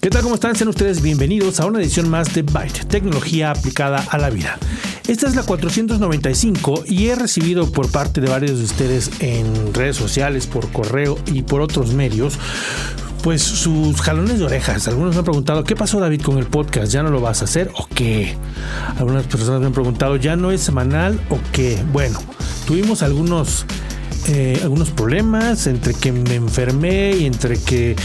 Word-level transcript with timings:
¿Qué 0.00 0.08
tal? 0.08 0.22
¿Cómo 0.22 0.36
están? 0.36 0.56
Sean 0.56 0.68
ustedes 0.68 1.02
bienvenidos 1.02 1.60
a 1.60 1.66
una 1.66 1.78
edición 1.78 2.08
más 2.08 2.32
de 2.32 2.40
Byte, 2.40 2.86
tecnología 2.86 3.50
aplicada 3.50 4.02
a 4.08 4.16
la 4.16 4.30
vida. 4.30 4.58
Esta 5.06 5.26
es 5.26 5.36
la 5.36 5.42
495 5.42 6.84
y 6.86 7.08
he 7.08 7.14
recibido 7.14 7.70
por 7.70 7.90
parte 7.90 8.22
de 8.22 8.30
varios 8.30 8.56
de 8.56 8.64
ustedes 8.64 9.10
en 9.20 9.74
redes 9.74 9.96
sociales, 9.96 10.46
por 10.46 10.72
correo 10.72 11.18
y 11.26 11.42
por 11.42 11.60
otros 11.60 11.92
medios, 11.92 12.38
pues 13.22 13.42
sus 13.42 14.00
jalones 14.00 14.38
de 14.38 14.46
orejas. 14.46 14.88
Algunos 14.88 15.12
me 15.12 15.18
han 15.18 15.24
preguntado, 15.26 15.64
¿qué 15.64 15.76
pasó 15.76 16.00
David 16.00 16.22
con 16.22 16.38
el 16.38 16.46
podcast? 16.46 16.90
¿Ya 16.90 17.02
no 17.02 17.10
lo 17.10 17.20
vas 17.20 17.42
a 17.42 17.44
hacer 17.44 17.70
o 17.76 17.86
qué? 17.94 18.34
Algunas 18.96 19.26
personas 19.26 19.60
me 19.60 19.66
han 19.66 19.74
preguntado, 19.74 20.16
¿ya 20.16 20.34
no 20.34 20.50
es 20.50 20.62
semanal 20.62 21.20
o 21.28 21.38
qué? 21.52 21.78
Bueno, 21.92 22.18
tuvimos 22.66 23.02
algunos 23.02 23.66
eh, 24.28 24.60
algunos 24.62 24.90
problemas, 24.90 25.66
entre 25.66 25.94
que 25.94 26.12
me 26.12 26.34
enfermé 26.34 27.16
y 27.16 27.26
entre 27.26 27.58
que, 27.58 27.96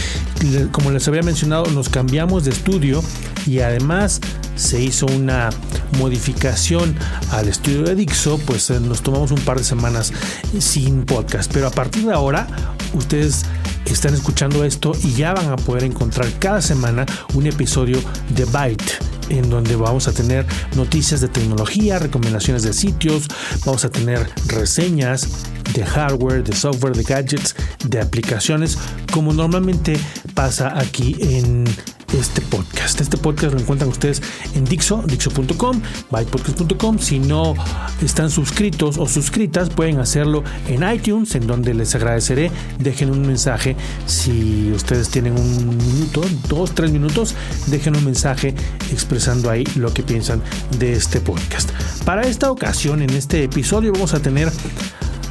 como 0.72 0.90
les 0.90 1.06
había 1.08 1.22
mencionado, 1.22 1.66
nos 1.66 1.88
cambiamos 1.88 2.44
de 2.44 2.50
estudio 2.50 3.02
y 3.46 3.60
además 3.60 4.20
se 4.56 4.82
hizo 4.82 5.06
una 5.06 5.50
modificación 5.98 6.96
al 7.30 7.48
estudio 7.48 7.82
de 7.82 7.94
Dixo, 7.94 8.38
pues 8.38 8.70
eh, 8.70 8.80
nos 8.80 9.02
tomamos 9.02 9.30
un 9.30 9.40
par 9.40 9.58
de 9.58 9.64
semanas 9.64 10.12
sin 10.58 11.04
podcast. 11.04 11.52
Pero 11.52 11.66
a 11.66 11.70
partir 11.70 12.06
de 12.06 12.12
ahora, 12.12 12.46
ustedes 12.94 13.44
están 13.84 14.14
escuchando 14.14 14.64
esto 14.64 14.92
y 15.02 15.12
ya 15.12 15.34
van 15.34 15.50
a 15.50 15.56
poder 15.56 15.84
encontrar 15.84 16.26
cada 16.38 16.60
semana 16.60 17.06
un 17.34 17.46
episodio 17.46 17.98
de 18.30 18.44
Byte 18.46 19.15
en 19.28 19.48
donde 19.50 19.76
vamos 19.76 20.08
a 20.08 20.12
tener 20.12 20.46
noticias 20.74 21.20
de 21.20 21.28
tecnología, 21.28 21.98
recomendaciones 21.98 22.62
de 22.62 22.72
sitios, 22.72 23.28
vamos 23.64 23.84
a 23.84 23.90
tener 23.90 24.28
reseñas 24.46 25.28
de 25.74 25.84
hardware, 25.84 26.44
de 26.44 26.54
software, 26.54 26.96
de 26.96 27.02
gadgets, 27.02 27.54
de 27.84 28.00
aplicaciones, 28.00 28.78
como 29.16 29.32
normalmente 29.32 29.98
pasa 30.34 30.78
aquí 30.78 31.16
en 31.20 31.64
este 32.12 32.42
podcast. 32.42 33.00
Este 33.00 33.16
podcast 33.16 33.54
lo 33.54 33.60
encuentran 33.60 33.88
ustedes 33.88 34.20
en 34.54 34.66
Dixo, 34.66 35.02
dixo.com, 35.06 35.80
bypodcast.com. 36.10 36.98
Si 36.98 37.18
no 37.18 37.54
están 38.02 38.28
suscritos 38.28 38.98
o 38.98 39.08
suscritas, 39.08 39.70
pueden 39.70 40.00
hacerlo 40.00 40.44
en 40.68 40.86
iTunes, 40.86 41.34
en 41.34 41.46
donde 41.46 41.72
les 41.72 41.94
agradeceré. 41.94 42.50
Dejen 42.78 43.10
un 43.10 43.22
mensaje. 43.26 43.74
Si 44.04 44.70
ustedes 44.72 45.08
tienen 45.08 45.32
un 45.32 45.78
minuto, 45.78 46.20
dos, 46.50 46.74
tres 46.74 46.90
minutos, 46.90 47.34
dejen 47.68 47.96
un 47.96 48.04
mensaje 48.04 48.54
expresando 48.92 49.48
ahí 49.48 49.64
lo 49.76 49.94
que 49.94 50.02
piensan 50.02 50.42
de 50.78 50.92
este 50.92 51.22
podcast. 51.22 51.70
Para 52.04 52.20
esta 52.20 52.50
ocasión, 52.50 53.00
en 53.00 53.08
este 53.10 53.44
episodio, 53.44 53.94
vamos 53.94 54.12
a 54.12 54.20
tener 54.20 54.52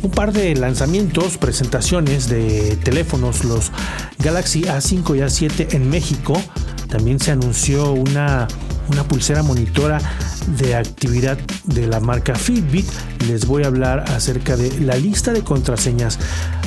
un 0.06 0.12
par 0.12 0.32
de 0.32 0.54
lanzamientos, 0.56 1.38
presentaciones 1.38 2.30
de 2.30 2.78
teléfonos, 2.84 3.44
los 3.44 3.72
Galaxy 4.20 4.62
A5 4.62 5.16
y 5.16 5.20
A7 5.20 5.74
en 5.74 5.90
México. 5.90 6.40
También 6.88 7.20
se 7.20 7.32
anunció 7.32 7.92
una, 7.92 8.48
una 8.92 9.04
pulsera 9.08 9.42
monitora 9.42 10.00
de 10.60 10.76
actividad 10.76 11.40
de 11.64 11.88
la 11.88 12.00
marca 12.00 12.36
Fitbit. 12.36 12.86
Les 13.28 13.48
voy 13.48 13.64
a 13.64 13.68
hablar 13.68 14.06
acerca 14.12 14.56
de 14.56 14.80
la 14.82 14.96
lista 14.96 15.34
de 15.34 15.42
contraseñas 15.42 16.20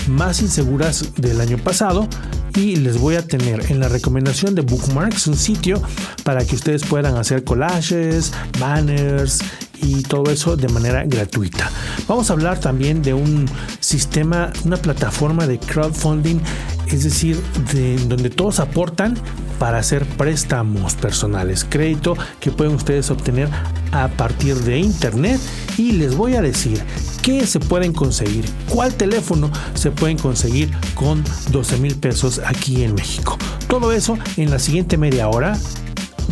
más 0.08 0.42
inseguras 0.42 1.14
del 1.16 1.40
año 1.40 1.58
pasado 1.58 2.08
y 2.56 2.74
les 2.76 2.98
voy 2.98 3.14
a 3.14 3.22
tener 3.22 3.70
en 3.70 3.78
la 3.78 3.88
recomendación 3.88 4.56
de 4.56 4.62
Bookmarks 4.62 5.28
un 5.28 5.36
sitio 5.36 5.80
para 6.24 6.44
que 6.44 6.56
ustedes 6.56 6.82
puedan 6.84 7.16
hacer 7.16 7.44
collages, 7.44 8.32
banners 8.58 9.38
y 9.82 10.02
todo 10.02 10.30
eso 10.30 10.56
de 10.56 10.68
manera 10.68 11.04
gratuita. 11.04 11.70
Vamos 12.06 12.30
a 12.30 12.32
hablar 12.32 12.58
también 12.60 13.02
de 13.02 13.14
un 13.14 13.46
sistema, 13.80 14.52
una 14.64 14.76
plataforma 14.76 15.46
de 15.46 15.58
crowdfunding, 15.58 16.40
es 16.88 17.04
decir, 17.04 17.40
de 17.72 17.96
donde 18.06 18.30
todos 18.30 18.60
aportan 18.60 19.16
para 19.58 19.78
hacer 19.78 20.06
préstamos 20.06 20.94
personales, 20.94 21.66
crédito 21.68 22.16
que 22.40 22.50
pueden 22.50 22.74
ustedes 22.74 23.10
obtener 23.10 23.48
a 23.92 24.08
partir 24.08 24.56
de 24.56 24.78
internet 24.78 25.40
y 25.76 25.92
les 25.92 26.14
voy 26.14 26.36
a 26.36 26.42
decir 26.42 26.80
qué 27.22 27.46
se 27.46 27.60
pueden 27.60 27.92
conseguir, 27.92 28.44
cuál 28.68 28.94
teléfono 28.94 29.50
se 29.74 29.90
pueden 29.90 30.18
conseguir 30.18 30.70
con 30.94 31.22
12 31.50 31.78
mil 31.78 31.94
pesos 31.96 32.40
aquí 32.44 32.84
en 32.84 32.94
México. 32.94 33.36
Todo 33.68 33.92
eso 33.92 34.18
en 34.36 34.50
la 34.50 34.58
siguiente 34.58 34.96
media 34.96 35.28
hora 35.28 35.58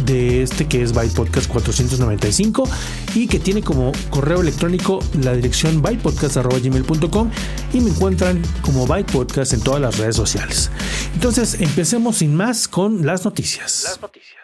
de 0.05 0.43
este 0.43 0.67
que 0.67 0.83
es 0.83 0.93
Byte 0.93 1.15
Podcast 1.15 1.49
495 1.49 2.69
y 3.15 3.27
que 3.27 3.39
tiene 3.39 3.62
como 3.62 3.93
correo 4.11 4.41
electrónico 4.41 5.01
la 5.21 5.33
dirección 5.33 5.83
bytepodcast.gmail.com 5.83 7.31
y 7.73 7.81
me 7.81 7.91
encuentran 7.91 8.43
como 8.62 8.87
Byte 8.87 9.11
Podcast 9.11 9.53
en 9.53 9.61
todas 9.61 9.81
las 9.81 9.99
redes 9.99 10.17
sociales. 10.17 10.71
Entonces 11.15 11.61
empecemos 11.61 12.19
sin 12.19 12.35
más 12.35 12.69
con 12.69 13.06
las 13.06 13.25
noticias. 13.25 13.85
Las 13.85 14.01
noticias. 14.01 14.37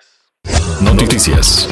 Noticias. 0.83 1.69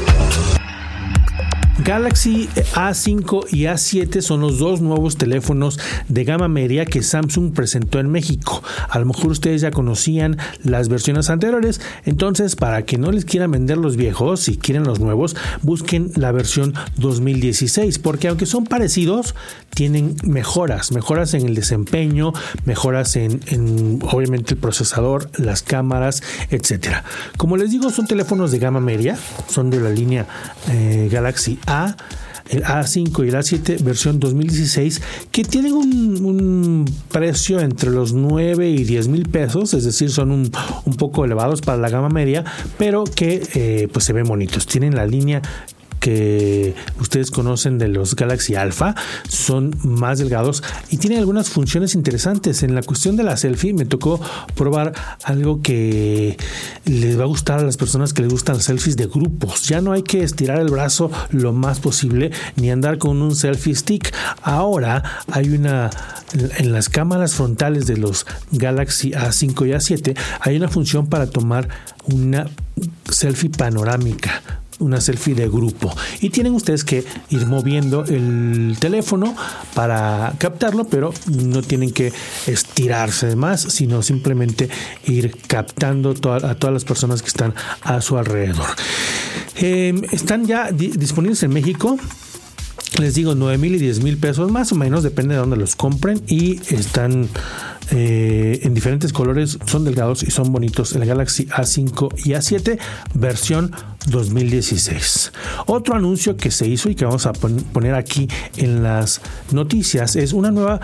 Galaxy 1.85 2.47
A5 2.75 3.47
y 3.53 3.63
A7 3.63 4.21
son 4.21 4.41
los 4.41 4.59
dos 4.59 4.83
nuevos 4.83 5.17
teléfonos 5.17 5.79
de 6.09 6.25
gama 6.25 6.47
media 6.47 6.85
que 6.85 7.03
Samsung 7.03 7.55
presentó 7.55 7.99
en 7.99 8.11
México. 8.11 8.63
A 8.91 8.99
lo 8.99 9.07
mejor 9.07 9.29
ustedes 9.29 9.63
ya 9.63 9.71
conocían 9.71 10.37
las 10.63 10.89
versiones 10.89 11.31
anteriores, 11.31 11.81
entonces 12.05 12.55
para 12.55 12.83
que 12.85 12.99
no 12.99 13.11
les 13.13 13.25
quieran 13.25 13.53
vender 13.53 13.79
los 13.79 13.97
viejos, 13.97 14.41
si 14.41 14.59
quieren 14.59 14.85
los 14.85 15.01
nuevos, 15.01 15.37
busquen 15.63 16.13
la 16.17 16.33
versión 16.33 16.75
2016, 16.97 17.99
porque 17.99 18.29
aunque 18.29 18.45
son 18.45 18.65
parecidos, 18.65 19.35
tienen 19.73 20.17
mejoras, 20.23 20.93
mejoras 20.93 21.33
en 21.33 21.47
el 21.47 21.55
desempeño, 21.55 22.35
mejoras 22.67 23.17
en, 23.17 24.01
obviamente 24.03 24.55
el 24.55 24.61
procesador, 24.61 25.31
las 25.39 25.63
cámaras, 25.63 26.23
etcétera. 26.51 27.05
Como 27.39 27.57
les 27.57 27.71
digo, 27.71 27.89
son 27.91 28.07
teléfonos 28.07 28.51
de 28.51 28.59
gama 28.59 28.81
media, 28.81 29.17
son 29.49 29.71
de 29.71 29.81
la 29.81 29.91
línea 29.91 30.27
eh, 30.69 31.09
Galaxy 31.11 31.59
El 32.49 32.65
A5 32.65 33.25
y 33.25 33.29
el 33.29 33.35
A7 33.35 33.81
versión 33.85 34.19
2016 34.19 35.01
que 35.31 35.45
tienen 35.45 35.73
un, 35.73 36.85
precio 37.13 37.61
entre 37.61 37.91
los 37.91 38.13
9 38.13 38.69
y 38.69 38.83
10 38.83 39.07
mil 39.09 39.29
pesos, 39.29 39.73
es 39.75 39.85
decir, 39.85 40.11
son 40.11 40.33
un, 40.33 40.51
poco 40.99 41.25
elevados 41.25 41.61
para 41.61 41.79
la 41.79 41.89
gama 41.89 42.09
media, 42.09 42.45
pero 42.77 43.05
que 43.05 43.43
eh, 43.55 43.89
pues 43.93 44.05
se 44.05 44.13
ven 44.13 44.27
bonitos. 44.27 44.67
Tienen 44.67 44.97
la 44.97 45.07
línea 45.07 45.43
que 46.01 46.75
ustedes 46.99 47.31
conocen 47.31 47.79
de 47.79 47.89
los 47.89 48.17
Galaxy 48.17 48.57
Alpha 48.57 48.95
son 49.29 49.77
más 49.85 50.19
delgados 50.19 50.63
y 50.91 50.97
tienen 50.97 51.19
algunas 51.19 51.51
funciones 51.51 51.95
interesantes. 51.95 52.63
En 52.63 52.75
la 52.75 52.83
cuestión 52.83 53.17
de 53.17 53.23
la 53.23 53.37
selfie 53.37 53.75
me 53.75 53.85
tocó 53.85 54.21
probar 54.55 54.93
algo 55.25 55.61
que 55.63 56.37
les 56.87 57.19
va 57.19 57.25
a 57.25 57.27
gustar 57.27 57.61
a 57.61 57.63
las 57.63 57.77
personas 57.77 58.13
que 58.13 58.23
les 58.23 58.33
gustan 58.33 58.61
selfies 58.61 58.97
de 58.97 59.07
grupos. 59.07 59.69
Ya 59.69 59.81
no 59.81 59.93
hay 59.93 60.03
que 60.03 60.23
estirar 60.23 60.59
el 60.59 60.69
brazo 60.69 61.11
lo 61.31 61.53
más 61.53 61.81
posible 61.81 62.31
ni 62.57 62.71
andar 62.71 62.99
con 62.99 63.23
un 63.23 63.37
selfie 63.37 63.75
stick. 63.75 64.13
Ahora 64.43 65.03
hay 65.31 65.51
una 65.51 65.91
en 66.33 66.73
las 66.73 66.89
cámaras 66.89 67.35
frontales 67.35 67.87
de 67.87 67.97
los 67.97 68.27
Galaxy 68.53 69.11
A5 69.11 69.69
y 69.69 69.73
A7 69.73 70.17
hay 70.41 70.57
una 70.57 70.69
función 70.69 71.09
para 71.09 71.29
tomar 71.29 71.69
una 72.05 72.47
selfie 73.11 73.51
panorámica 73.51 74.43
una 74.81 75.01
selfie 75.01 75.35
de 75.35 75.49
grupo. 75.49 75.95
Y 76.21 76.31
tienen 76.31 76.55
ustedes 76.55 76.85
que 76.85 77.05
ir 77.31 77.47
moviendo 77.47 78.05
el 78.05 78.77
teléfono 78.81 79.35
para 79.75 80.35
captarlo, 80.39 80.85
pero 80.85 81.13
no 81.27 81.63
tienen 81.63 81.93
que 81.93 82.13
estirarse 82.47 83.37
más, 83.37 83.61
sino 83.61 84.03
simplemente 84.03 84.69
ir 85.05 85.37
captando 85.47 86.11
a 86.11 86.55
todas 86.55 86.73
las 86.75 86.85
personas 86.85 87.23
que 87.23 87.29
están 87.29 87.55
a 87.83 88.01
su 88.01 88.19
alrededor. 88.19 88.67
Em, 89.57 90.03
están 90.11 90.47
ya 90.47 90.71
disponibles 90.73 91.43
en 91.43 91.53
México 91.53 91.99
les 92.99 93.15
digo 93.15 93.35
9 93.35 93.59
mil 93.59 93.75
y 93.75 93.79
10 93.79 94.03
mil 94.03 94.19
pesos 94.19 94.51
más 94.51 94.73
o 94.73 94.75
menos 94.75 95.03
depende 95.03 95.35
de 95.35 95.41
dónde 95.41 95.57
los 95.57 95.77
compren 95.77 96.23
y 96.27 96.61
están 96.75 97.29
eh, 97.93 98.61
en 98.63 98.73
diferentes 98.73 99.13
colores, 99.13 99.59
son 99.67 99.85
delgados 99.85 100.23
y 100.23 100.31
son 100.31 100.53
bonitos. 100.53 100.95
El 100.95 101.07
Galaxy 101.07 101.47
A5 101.47 102.25
y 102.25 102.31
A7 102.31 102.79
versión 103.15 103.73
2016. 104.07 105.33
Otro 105.67 105.97
anuncio 105.97 106.37
que 106.37 106.53
se 106.53 106.69
hizo 106.69 106.89
y 106.89 106.95
que 106.95 107.05
vamos 107.05 107.27
a 107.27 107.33
poner 107.33 107.95
aquí 107.95 108.29
en 108.57 108.85
las 108.85 109.21
noticias 109.51 110.15
es 110.15 110.33
una 110.33 110.53
nueva 110.53 110.81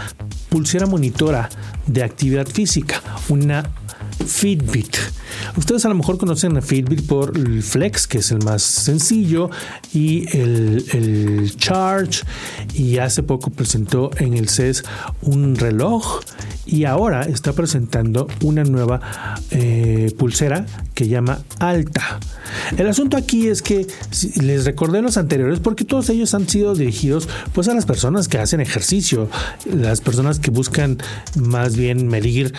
pulsera 0.49 0.87
monitora 0.87 1.49
de 1.87 2.03
actividad 2.03 2.47
física, 2.47 3.01
una 3.29 3.71
Fitbit. 4.25 4.97
Ustedes 5.57 5.85
a 5.85 5.89
lo 5.89 5.95
mejor 5.95 6.19
conocen 6.19 6.57
a 6.57 6.63
Fitbit 6.63 7.07
por 7.07 7.37
el 7.37 7.63
Flex, 7.63 8.07
que 8.07 8.19
es 8.19 8.31
el 8.31 8.39
más 8.39 8.63
sencillo, 8.63 9.51
y 9.93 10.27
el, 10.37 11.53
Charge. 11.57 12.23
Y 12.75 12.99
hace 12.99 13.23
poco 13.23 13.51
presentó 13.51 14.11
en 14.19 14.35
el 14.35 14.49
CES 14.49 14.85
un 15.23 15.57
reloj 15.57 16.21
y 16.67 16.85
ahora 16.85 17.23
está 17.23 17.53
presentando 17.53 18.27
una 18.43 18.65
nueva 18.65 19.01
eh, 19.51 20.13
pulsera 20.19 20.67
que 20.95 21.09
llama 21.09 21.41
Alta. 21.59 22.19
El 22.77 22.89
asunto 22.89 23.17
aquí 23.17 23.49
es 23.49 23.63
que 23.63 23.87
les 24.41 24.65
recordé 24.65 25.03
los 25.03 25.17
anteriores 25.17 25.61
porque 25.61 25.85
todos 25.85 26.11
ellos 26.11 26.35
han 26.35 26.49
sido 26.49 26.75
dirigidos 26.75 27.29
pues 27.53 27.69
a 27.69 27.75
las 27.75 27.87
personas 27.87 28.29
que 28.29 28.39
hacen 28.39 28.61
ejercicio, 28.61 29.29
las 29.65 30.01
personas 30.01 30.41
que 30.41 30.51
buscan 30.51 30.99
más 31.37 31.77
bien 31.77 32.09
medir 32.09 32.53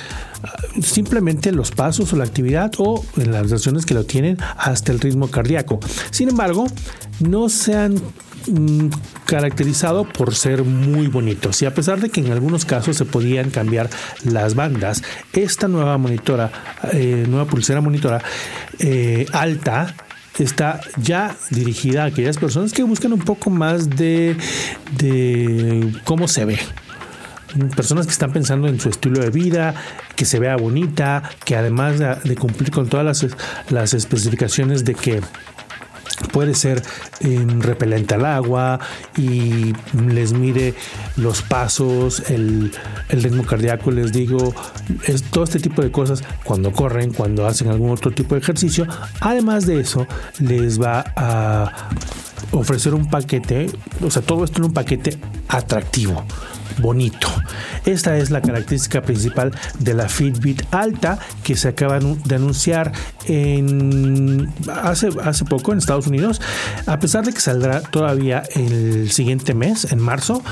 simplemente 0.82 1.52
los 1.52 1.72
pasos 1.72 2.14
o 2.14 2.16
la 2.16 2.24
actividad 2.24 2.72
o 2.78 3.04
en 3.18 3.32
las 3.32 3.50
versiones 3.50 3.86
que 3.86 3.94
lo 3.94 4.06
tienen 4.06 4.38
hasta 4.58 4.92
el 4.92 5.00
ritmo 5.00 5.30
cardíaco. 5.30 5.80
Sin 6.12 6.30
embargo, 6.30 6.68
no 7.20 7.50
se 7.50 7.76
han 7.76 7.96
mm, 7.96 8.90
caracterizado 9.26 10.08
por 10.08 10.36
ser 10.36 10.64
muy 10.64 11.08
bonitos 11.08 11.62
y 11.62 11.66
a 11.66 11.74
pesar 11.74 12.00
de 12.00 12.10
que 12.10 12.22
en 12.22 12.32
algunos 12.32 12.66
casos 12.66 12.98
se 12.98 13.06
podían 13.06 13.50
cambiar 13.50 13.90
las 14.24 14.56
bandas, 14.56 15.04
esta 15.34 15.68
nueva 15.68 15.98
monitora, 15.98 16.52
eh, 16.94 17.26
nueva 17.28 17.46
pulsera 17.46 17.82
monitora 17.82 18.22
eh, 18.80 19.26
alta 19.34 19.96
está 20.40 20.82
ya 20.98 21.36
dirigida 21.50 22.04
a 22.04 22.08
aquellas 22.08 22.38
personas 22.38 22.72
que 22.72 22.84
buscan 22.84 23.12
un 23.12 23.22
poco 23.22 23.50
más 23.50 23.90
de, 23.90 24.38
de 25.00 25.92
cómo 26.04 26.28
se 26.28 26.46
ve 26.46 26.60
personas 27.76 28.06
que 28.06 28.12
están 28.12 28.32
pensando 28.32 28.68
en 28.68 28.80
su 28.80 28.90
estilo 28.90 29.22
de 29.22 29.30
vida, 29.30 29.76
que 30.16 30.26
se 30.26 30.40
vea 30.40 30.56
bonita, 30.56 31.24
que 31.46 31.56
además 31.56 32.00
de, 32.00 32.36
cumplir 32.36 32.72
con 32.72 32.88
todas 32.88 33.06
las, 33.06 33.36
las 33.70 33.94
especificaciones 33.94 34.86
de 34.86 34.96
que 34.96 35.22
puede 36.32 36.56
ser 36.56 36.82
em, 37.20 37.62
repelente 37.62 38.16
al 38.16 38.26
agua 38.26 38.80
y 39.18 39.74
les 40.08 40.34
mide 40.34 40.74
los 41.16 41.42
pasos, 41.42 42.24
el, 42.30 42.72
ritmo 43.10 43.44
cardíaco, 43.44 43.92
les 43.92 44.12
digo, 44.12 44.54
es 45.06 45.24
todo 45.24 45.44
este 45.44 45.60
tipo 45.60 45.82
de 45.82 45.92
cosas 45.92 46.24
cuando 46.44 46.72
corren, 46.72 47.14
cuando 47.14 47.48
hacen 47.48 47.70
algún 47.70 47.92
otro 47.92 48.12
tipo 48.12 48.36
de 48.36 48.42
ejercicio. 48.42 48.88
Además 49.20 49.66
de 49.66 49.80
eso, 49.80 50.08
les 50.40 50.82
va 50.82 51.04
a 51.16 51.90
ofrecer 52.52 52.94
un 52.94 53.10
paquete, 53.10 53.68
o 54.02 54.10
sea, 54.10 54.22
todo 54.22 54.44
esto 54.44 54.60
en 54.60 54.66
un 54.66 54.74
paquete 54.74 55.18
atractivo 55.48 56.24
bonito. 56.80 57.28
Esta 57.86 58.18
es 58.18 58.32
la 58.32 58.42
característica 58.42 59.02
principal 59.02 59.52
de 59.80 59.94
la 59.94 60.10
Fitbit 60.10 60.64
Alta 60.72 61.20
que 61.44 61.56
se 61.56 61.70
acaba 61.70 62.00
de 62.00 62.36
anunciar 62.36 62.92
en 63.26 64.54
hace, 64.72 65.10
hace 65.24 65.46
poco 65.46 65.72
en 65.72 65.80
Estados 65.80 66.08
Unidos. 66.08 66.42
A 66.86 67.00
pesar 67.00 67.26
de 67.26 67.34
que 67.34 67.40
saldrá 67.40 67.82
todavía 67.82 68.44
el 68.56 69.12
siguiente 69.12 69.54
mes, 69.54 69.92
en 69.92 70.00
marzo, 70.00 70.44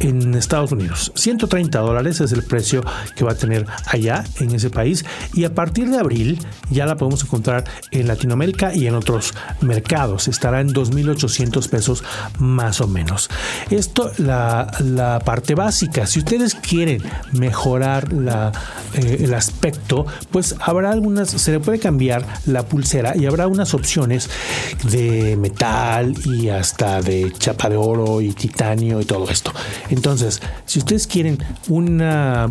en 0.00 0.34
Estados 0.34 0.72
Unidos. 0.72 1.12
130 1.14 1.78
dólares 1.78 2.20
es 2.20 2.32
el 2.32 2.42
precio 2.42 2.82
que 3.16 3.24
va 3.24 3.32
a 3.32 3.34
tener 3.34 3.66
allá 3.86 4.24
en 4.40 4.54
ese 4.54 4.70
país 4.70 5.04
y 5.34 5.44
a 5.44 5.54
partir 5.54 5.90
de 5.90 5.98
abril 5.98 6.38
ya 6.70 6.86
la 6.86 6.96
podemos 6.96 7.22
encontrar 7.22 7.64
en 7.90 8.08
Latinoamérica 8.08 8.74
y 8.74 8.86
en 8.86 8.94
otros 8.94 9.34
mercados. 9.60 10.28
Estará 10.28 10.60
en 10.60 10.72
2.800 10.72 11.68
pesos 11.68 12.04
más 12.38 12.80
o 12.80 12.88
menos. 12.88 13.28
Esto 13.70 14.12
la, 14.18 15.20
parte 15.24 15.54
básica. 15.54 16.06
Si 16.06 16.20
ustedes 16.20 16.54
quieren 16.54 17.02
mejorar 17.32 18.12
la, 18.12 18.52
eh, 18.94 19.18
el 19.20 19.34
aspecto, 19.34 20.06
pues 20.30 20.54
habrá 20.60 20.90
algunas, 20.90 21.30
se 21.30 21.52
le 21.52 21.60
puede 21.60 21.78
cambiar 21.78 22.24
la 22.46 22.66
pulsera 22.66 23.16
y 23.16 23.26
habrá 23.26 23.46
unas 23.46 23.74
opciones 23.74 24.30
de 24.90 25.36
metal 25.36 26.14
y 26.24 26.48
hasta 26.48 27.02
de 27.02 27.32
chapa 27.38 27.68
de 27.68 27.76
oro 27.76 28.20
y 28.20 28.32
titanio 28.32 29.00
y 29.00 29.04
todo 29.04 29.28
esto. 29.30 29.52
Entonces, 29.90 30.40
si 30.66 30.78
ustedes 30.78 31.06
quieren 31.06 31.38
una 31.68 32.50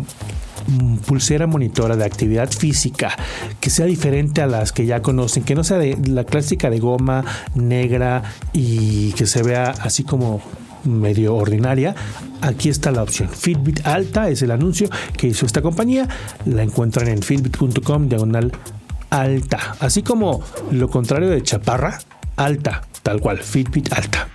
pulsera 1.06 1.46
monitora 1.46 1.96
de 1.96 2.04
actividad 2.04 2.50
física 2.50 3.16
que 3.60 3.70
sea 3.70 3.86
diferente 3.86 4.42
a 4.42 4.46
las 4.46 4.72
que 4.72 4.86
ya 4.86 5.02
conocen, 5.02 5.44
que 5.44 5.54
no 5.54 5.64
sea 5.64 5.78
de 5.78 5.96
la 6.06 6.24
clásica 6.24 6.68
de 6.70 6.78
goma 6.78 7.24
negra 7.54 8.22
y 8.52 9.12
que 9.12 9.26
se 9.26 9.42
vea 9.42 9.70
así 9.80 10.04
como 10.04 10.42
medio 10.84 11.34
ordinaria, 11.36 11.94
aquí 12.40 12.68
está 12.68 12.90
la 12.90 13.02
opción. 13.02 13.28
Fitbit 13.28 13.86
Alta 13.86 14.28
es 14.28 14.42
el 14.42 14.50
anuncio 14.50 14.88
que 15.16 15.28
hizo 15.28 15.46
esta 15.46 15.62
compañía. 15.62 16.08
La 16.46 16.62
encuentran 16.62 17.08
en 17.08 17.22
fitbit.com 17.22 18.08
diagonal 18.08 18.52
alta. 19.10 19.76
Así 19.80 20.02
como 20.02 20.42
lo 20.70 20.88
contrario 20.88 21.28
de 21.28 21.42
chaparra, 21.42 21.98
alta, 22.36 22.82
tal 23.02 23.20
cual, 23.20 23.38
Fitbit 23.38 23.92
Alta. 23.92 24.28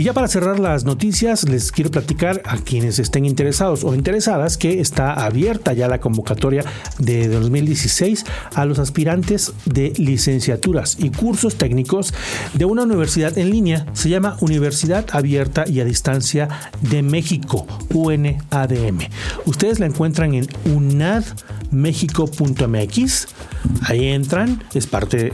Y 0.00 0.04
ya 0.04 0.14
para 0.14 0.28
cerrar 0.28 0.58
las 0.58 0.84
noticias, 0.84 1.46
les 1.46 1.72
quiero 1.72 1.90
platicar 1.90 2.40
a 2.46 2.56
quienes 2.56 2.98
estén 2.98 3.26
interesados 3.26 3.84
o 3.84 3.94
interesadas 3.94 4.56
que 4.56 4.80
está 4.80 5.12
abierta 5.12 5.74
ya 5.74 5.88
la 5.88 6.00
convocatoria 6.00 6.64
de 6.98 7.28
2016 7.28 8.24
a 8.54 8.64
los 8.64 8.78
aspirantes 8.78 9.52
de 9.66 9.92
licenciaturas 9.98 10.96
y 10.98 11.10
cursos 11.10 11.56
técnicos 11.56 12.14
de 12.54 12.64
una 12.64 12.84
universidad 12.84 13.36
en 13.36 13.50
línea. 13.50 13.84
Se 13.92 14.08
llama 14.08 14.38
Universidad 14.40 15.04
Abierta 15.12 15.64
y 15.68 15.80
a 15.80 15.84
Distancia 15.84 16.48
de 16.80 17.02
México, 17.02 17.66
UNADM. 17.92 19.00
Ustedes 19.44 19.80
la 19.80 19.84
encuentran 19.86 20.32
en 20.32 20.46
unadmexico.mx. 21.72 23.26
Ahí 23.82 24.08
entran, 24.08 24.62
es 24.74 24.86
parte, 24.86 25.32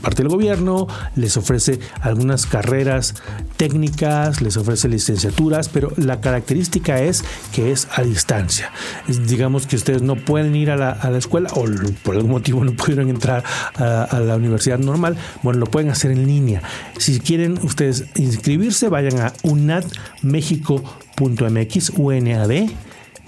parte 0.00 0.22
del 0.22 0.28
gobierno, 0.28 0.86
les 1.14 1.36
ofrece 1.36 1.78
algunas 2.00 2.46
carreras 2.46 3.14
técnicas 3.56 4.42
les 4.42 4.56
ofrece 4.56 4.88
licenciaturas, 4.88 5.68
pero 5.68 5.92
la 5.96 6.20
característica 6.20 7.00
es 7.00 7.24
que 7.52 7.70
es 7.72 7.88
a 7.94 8.02
distancia. 8.02 8.70
digamos 9.26 9.66
que 9.66 9.74
ustedes 9.76 10.02
no 10.02 10.16
pueden 10.16 10.54
ir 10.54 10.70
a 10.70 10.76
la, 10.76 10.92
escuela 11.16 11.48
o 11.54 11.64
por 12.02 12.16
algún 12.16 12.32
motivo 12.32 12.62
no 12.64 12.72
pudieron 12.72 13.08
entrar 13.08 13.42
a, 13.76 14.20
la 14.20 14.36
universidad 14.36 14.78
normal, 14.78 15.16
bueno, 15.42 15.60
lo 15.60 15.66
pueden 15.66 15.88
hacer 15.90 16.10
en 16.10 16.26
línea. 16.26 16.62
Si 16.98 17.20
quieren 17.20 17.58
ustedes 17.62 18.06
inscribirse, 18.16 18.88
vayan 18.88 19.20
a 19.20 19.32
unadmexico.mx, 19.42 21.92
UNAD, 21.96 22.50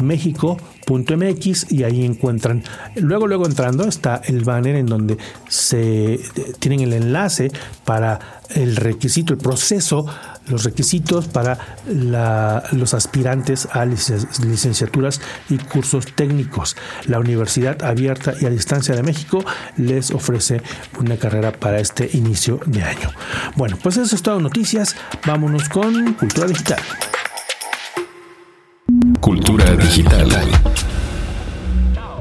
México.mx 0.02 1.72
y 1.72 1.84
ahí 1.84 2.04
encuentran, 2.04 2.62
luego 2.96 3.26
luego 3.26 3.46
entrando 3.46 3.84
está 3.84 4.20
el 4.24 4.44
banner 4.44 4.76
en 4.76 4.86
donde 4.86 5.18
se 5.48 6.20
tienen 6.58 6.80
el 6.80 6.92
enlace 6.92 7.50
para 7.84 8.40
el 8.54 8.76
requisito, 8.76 9.32
el 9.32 9.38
proceso 9.38 10.06
los 10.48 10.64
requisitos 10.64 11.28
para 11.28 11.58
los 12.72 12.94
aspirantes 12.94 13.68
a 13.72 13.84
licenciaturas 13.84 15.20
y 15.48 15.58
cursos 15.58 16.06
técnicos. 16.14 16.76
La 17.06 17.18
Universidad 17.18 17.82
Abierta 17.82 18.34
y 18.40 18.46
a 18.46 18.50
Distancia 18.50 18.94
de 18.94 19.02
México 19.02 19.44
les 19.76 20.10
ofrece 20.10 20.62
una 20.98 21.16
carrera 21.16 21.52
para 21.52 21.80
este 21.80 22.08
inicio 22.12 22.60
de 22.66 22.82
año. 22.82 23.10
Bueno, 23.56 23.78
pues 23.82 23.96
eso 23.96 24.14
es 24.14 24.22
todo 24.22 24.40
noticias. 24.40 24.96
Vámonos 25.26 25.68
con 25.68 26.14
Cultura 26.14 26.46
Digital. 26.46 26.80
Cultura 29.20 29.76
Digital. 29.76 30.28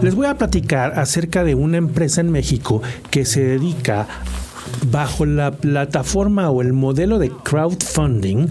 Les 0.01 0.15
voy 0.15 0.27
a 0.27 0.37
platicar 0.37 0.99
acerca 0.99 1.43
de 1.43 1.55
una 1.55 1.77
empresa 1.77 2.21
en 2.21 2.31
México 2.31 2.81
que 3.09 3.25
se 3.25 3.43
dedica 3.43 4.07
bajo 4.91 5.25
la 5.25 5.51
plataforma 5.51 6.49
o 6.49 6.61
el 6.61 6.73
modelo 6.73 7.19
de 7.19 7.29
crowdfunding 7.29 8.47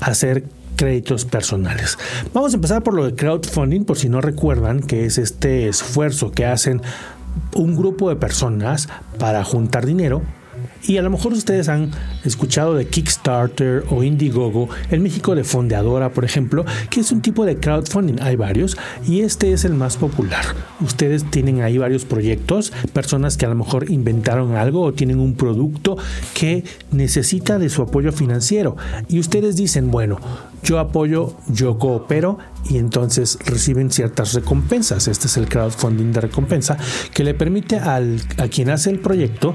hacer 0.00 0.44
créditos 0.76 1.24
personales. 1.24 1.98
Vamos 2.32 2.52
a 2.52 2.56
empezar 2.56 2.82
por 2.82 2.94
lo 2.94 3.04
de 3.04 3.14
crowdfunding, 3.14 3.84
por 3.84 3.98
si 3.98 4.08
no 4.08 4.20
recuerdan, 4.20 4.80
que 4.80 5.06
es 5.06 5.18
este 5.18 5.68
esfuerzo 5.68 6.32
que 6.32 6.46
hacen 6.46 6.82
un 7.54 7.76
grupo 7.76 8.08
de 8.08 8.16
personas 8.16 8.88
para 9.18 9.44
juntar 9.44 9.86
dinero 9.86 10.22
y 10.86 10.98
a 10.98 11.02
lo 11.02 11.10
mejor 11.10 11.32
ustedes 11.32 11.68
han 11.68 11.90
escuchado 12.24 12.74
de 12.74 12.86
Kickstarter 12.86 13.84
o 13.90 14.02
Indiegogo, 14.02 14.68
en 14.90 15.02
México 15.02 15.34
de 15.34 15.44
Fondeadora, 15.44 16.12
por 16.12 16.24
ejemplo, 16.24 16.64
que 16.90 17.00
es 17.00 17.12
un 17.12 17.22
tipo 17.22 17.44
de 17.44 17.56
crowdfunding. 17.56 18.20
Hay 18.20 18.36
varios 18.36 18.76
y 19.06 19.20
este 19.20 19.52
es 19.52 19.64
el 19.64 19.74
más 19.74 19.96
popular. 19.96 20.44
Ustedes 20.80 21.30
tienen 21.30 21.62
ahí 21.62 21.78
varios 21.78 22.04
proyectos, 22.04 22.72
personas 22.92 23.36
que 23.36 23.46
a 23.46 23.48
lo 23.48 23.54
mejor 23.54 23.90
inventaron 23.90 24.56
algo 24.56 24.82
o 24.82 24.92
tienen 24.92 25.20
un 25.20 25.34
producto 25.34 25.96
que 26.34 26.64
necesita 26.92 27.58
de 27.58 27.68
su 27.68 27.82
apoyo 27.82 28.12
financiero. 28.12 28.76
Y 29.08 29.20
ustedes 29.20 29.56
dicen, 29.56 29.90
bueno, 29.90 30.18
yo 30.62 30.78
apoyo, 30.78 31.34
yo 31.48 31.78
coopero 31.78 32.38
y 32.68 32.78
entonces 32.78 33.38
reciben 33.44 33.90
ciertas 33.90 34.34
recompensas. 34.34 35.08
Este 35.08 35.26
es 35.26 35.36
el 35.36 35.48
crowdfunding 35.48 36.12
de 36.12 36.20
recompensa 36.22 36.76
que 37.12 37.24
le 37.24 37.34
permite 37.34 37.76
al, 37.76 38.20
a 38.38 38.48
quien 38.48 38.70
hace 38.70 38.90
el 38.90 38.98
proyecto 38.98 39.54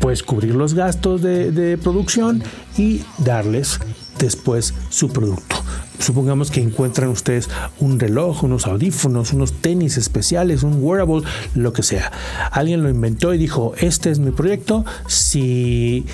pues 0.00 0.22
cubrir 0.22 0.54
los 0.54 0.74
gastos 0.74 1.22
de, 1.22 1.78
producción 1.82 2.42
y 2.76 3.02
darles 3.18 3.78
después 4.18 4.74
su 4.90 5.08
producto. 5.08 5.56
Supongamos 6.02 6.50
que 6.50 6.60
encuentran 6.60 7.08
ustedes 7.08 7.48
un 7.78 7.98
reloj, 7.98 8.44
unos 8.44 8.66
audífonos, 8.66 9.32
unos 9.32 9.52
tenis 9.52 9.96
especiales, 9.96 10.62
un 10.62 10.82
wearable, 10.82 11.22
lo 11.54 11.72
que 11.72 11.82
sea. 11.82 12.12
Alguien 12.50 12.82
lo 12.82 12.90
inventó 12.90 13.32
y 13.32 13.38
dijo, 13.38 13.74
este 13.78 14.10
es 14.10 14.18
mi 14.18 14.30
proyecto, 14.30 14.84
si 15.06 16.04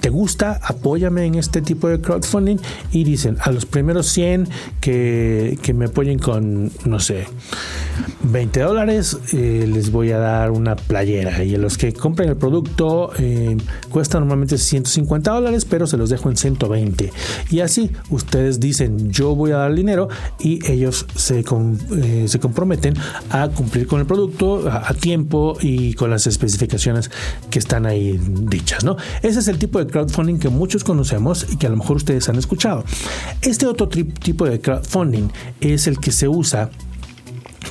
te 0.00 0.10
gusta, 0.10 0.60
apóyame 0.62 1.26
en 1.26 1.36
este 1.36 1.62
tipo 1.62 1.88
de 1.88 2.00
crowdfunding 2.00 2.58
y 2.92 3.04
dicen, 3.04 3.36
a 3.40 3.50
los 3.50 3.66
primeros 3.66 4.06
100 4.08 4.48
que, 4.80 5.58
que 5.62 5.74
me 5.74 5.86
apoyen 5.86 6.18
con, 6.18 6.72
no 6.84 7.00
sé, 7.00 7.26
20 8.22 8.60
dólares, 8.60 9.18
eh, 9.32 9.68
les 9.70 9.92
voy 9.92 10.12
a 10.12 10.18
dar 10.18 10.50
una 10.50 10.76
playera. 10.76 11.44
Y 11.44 11.54
a 11.54 11.58
los 11.58 11.78
que 11.78 11.92
compren 11.92 12.30
el 12.30 12.36
producto, 12.36 13.10
eh, 13.18 13.56
cuesta 13.90 14.18
normalmente 14.18 14.58
150 14.58 15.30
dólares, 15.30 15.64
pero 15.64 15.86
se 15.86 15.96
los 15.96 16.10
dejo 16.10 16.30
en 16.30 16.36
120. 16.36 17.12
Y 17.50 17.60
así 17.60 17.90
ustedes 18.10 18.60
dicen, 18.60 19.10
yo 19.10 19.33
voy 19.34 19.52
a 19.52 19.58
dar 19.58 19.74
dinero 19.74 20.08
y 20.38 20.60
ellos 20.70 21.06
se, 21.14 21.40
eh, 21.40 22.24
se 22.28 22.40
comprometen 22.40 22.94
a 23.30 23.48
cumplir 23.48 23.86
con 23.86 24.00
el 24.00 24.06
producto 24.06 24.68
a, 24.70 24.94
tiempo 24.94 25.56
y 25.60 25.94
con 25.94 26.10
las 26.10 26.26
especificaciones 26.26 27.10
que 27.50 27.58
están 27.58 27.86
ahí 27.86 28.18
dichas. 28.20 28.84
¿no? 28.84 28.96
Ese 29.22 29.40
es 29.40 29.48
el 29.48 29.58
tipo 29.58 29.78
de 29.78 29.86
crowdfunding 29.86 30.38
que 30.38 30.48
muchos 30.48 30.84
conocemos 30.84 31.46
y 31.50 31.56
que 31.56 31.66
a 31.66 31.70
lo 31.70 31.76
mejor 31.76 31.96
ustedes 31.96 32.28
han 32.28 32.36
escuchado. 32.36 32.84
Este 33.42 33.66
otro 33.66 33.88
tipo 33.88 34.46
de 34.46 34.60
crowdfunding 34.60 35.28
es 35.60 35.86
el 35.86 35.98
que 35.98 36.12
se 36.12 36.28
usa 36.28 36.70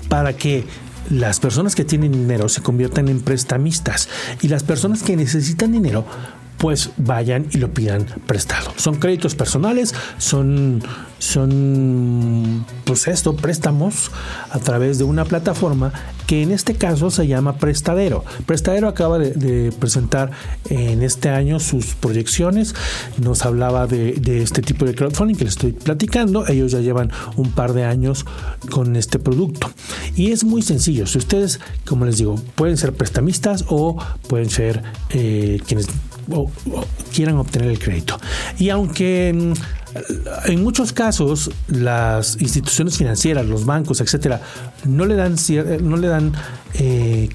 para 0.09 0.33
que 0.33 0.63
las 1.09 1.39
personas 1.39 1.75
que 1.75 1.83
tienen 1.85 2.11
dinero 2.11 2.49
se 2.49 2.61
conviertan 2.61 3.09
en 3.09 3.21
prestamistas 3.21 4.09
y 4.41 4.47
las 4.47 4.63
personas 4.63 5.03
que 5.03 5.15
necesitan 5.15 5.71
dinero 5.71 6.05
pues 6.57 6.91
vayan 6.97 7.47
y 7.51 7.57
lo 7.57 7.73
pidan 7.73 8.05
prestado. 8.27 8.71
Son 8.77 8.95
créditos 8.95 9.35
personales, 9.35 9.93
son, 10.17 10.81
son 11.19 12.65
pues 12.85 13.07
esto, 13.07 13.35
préstamos 13.35 14.11
a 14.49 14.59
través 14.59 14.97
de 14.97 15.03
una 15.03 15.25
plataforma 15.25 15.91
que 16.27 16.41
en 16.41 16.51
este 16.51 16.75
caso 16.75 17.11
se 17.11 17.27
llama 17.27 17.57
Prestadero. 17.57 18.23
Prestadero 18.45 18.87
acaba 18.87 19.19
de, 19.19 19.73
presentar 19.77 20.31
en 20.69 21.03
este 21.03 21.29
año 21.29 21.59
sus 21.59 21.95
proyecciones, 21.95 22.75
nos 23.17 23.45
hablaba 23.45 23.87
de, 23.87 24.41
este 24.41 24.61
tipo 24.61 24.85
de 24.85 24.95
crowdfunding 24.95 25.35
que 25.35 25.45
les 25.45 25.53
estoy 25.53 25.73
platicando, 25.73 26.47
ellos 26.47 26.71
ya 26.71 26.79
llevan 26.79 27.11
un 27.35 27.51
par 27.51 27.73
de 27.73 27.83
años 27.83 28.25
con 28.69 28.95
este 28.95 29.19
producto 29.19 29.69
y 30.15 30.31
es 30.31 30.43
muy 30.43 30.61
sencillo, 30.61 31.07
si 31.07 31.17
ustedes, 31.17 31.59
como 31.85 32.05
les 32.05 32.17
digo, 32.17 32.35
pueden 32.55 32.77
ser 32.77 32.93
prestamistas 32.93 33.65
o 33.67 33.97
pueden 34.27 34.49
ser 34.49 34.83
eh, 35.09 35.59
quienes 35.65 35.87
o, 36.31 36.49
quieran 37.13 37.37
obtener 37.37 37.69
el 37.69 37.79
crédito. 37.79 38.19
Y 38.57 38.69
aunque 38.69 39.33
mm, 39.33 40.51
en 40.51 40.63
muchos 40.63 40.93
casos 40.93 41.51
las 41.67 42.41
instituciones 42.41 42.97
financieras, 42.97 43.45
los 43.45 43.65
bancos, 43.65 44.01
etcétera, 44.01 44.41
no 44.85 45.05
le 45.05 45.15
dan 45.15 45.35
no 45.81 45.97
le 45.97 46.07
dan 46.07 46.33
eh, 46.75 47.29